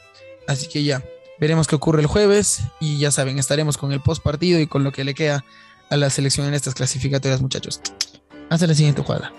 Así 0.46 0.68
que 0.68 0.84
ya, 0.84 1.02
Veremos 1.38 1.66
qué 1.66 1.74
ocurre 1.74 2.00
el 2.00 2.06
jueves 2.06 2.60
y 2.80 2.98
ya 2.98 3.10
saben, 3.10 3.38
estaremos 3.38 3.76
con 3.76 3.92
el 3.92 4.00
post 4.00 4.22
partido 4.22 4.58
y 4.58 4.66
con 4.66 4.84
lo 4.84 4.92
que 4.92 5.04
le 5.04 5.14
queda 5.14 5.44
a 5.90 5.96
la 5.96 6.08
selección 6.08 6.46
en 6.46 6.54
estas 6.54 6.74
clasificatorias, 6.74 7.42
muchachos. 7.42 7.80
Hasta 8.48 8.66
la 8.66 8.74
siguiente 8.74 9.02
jugada. 9.02 9.32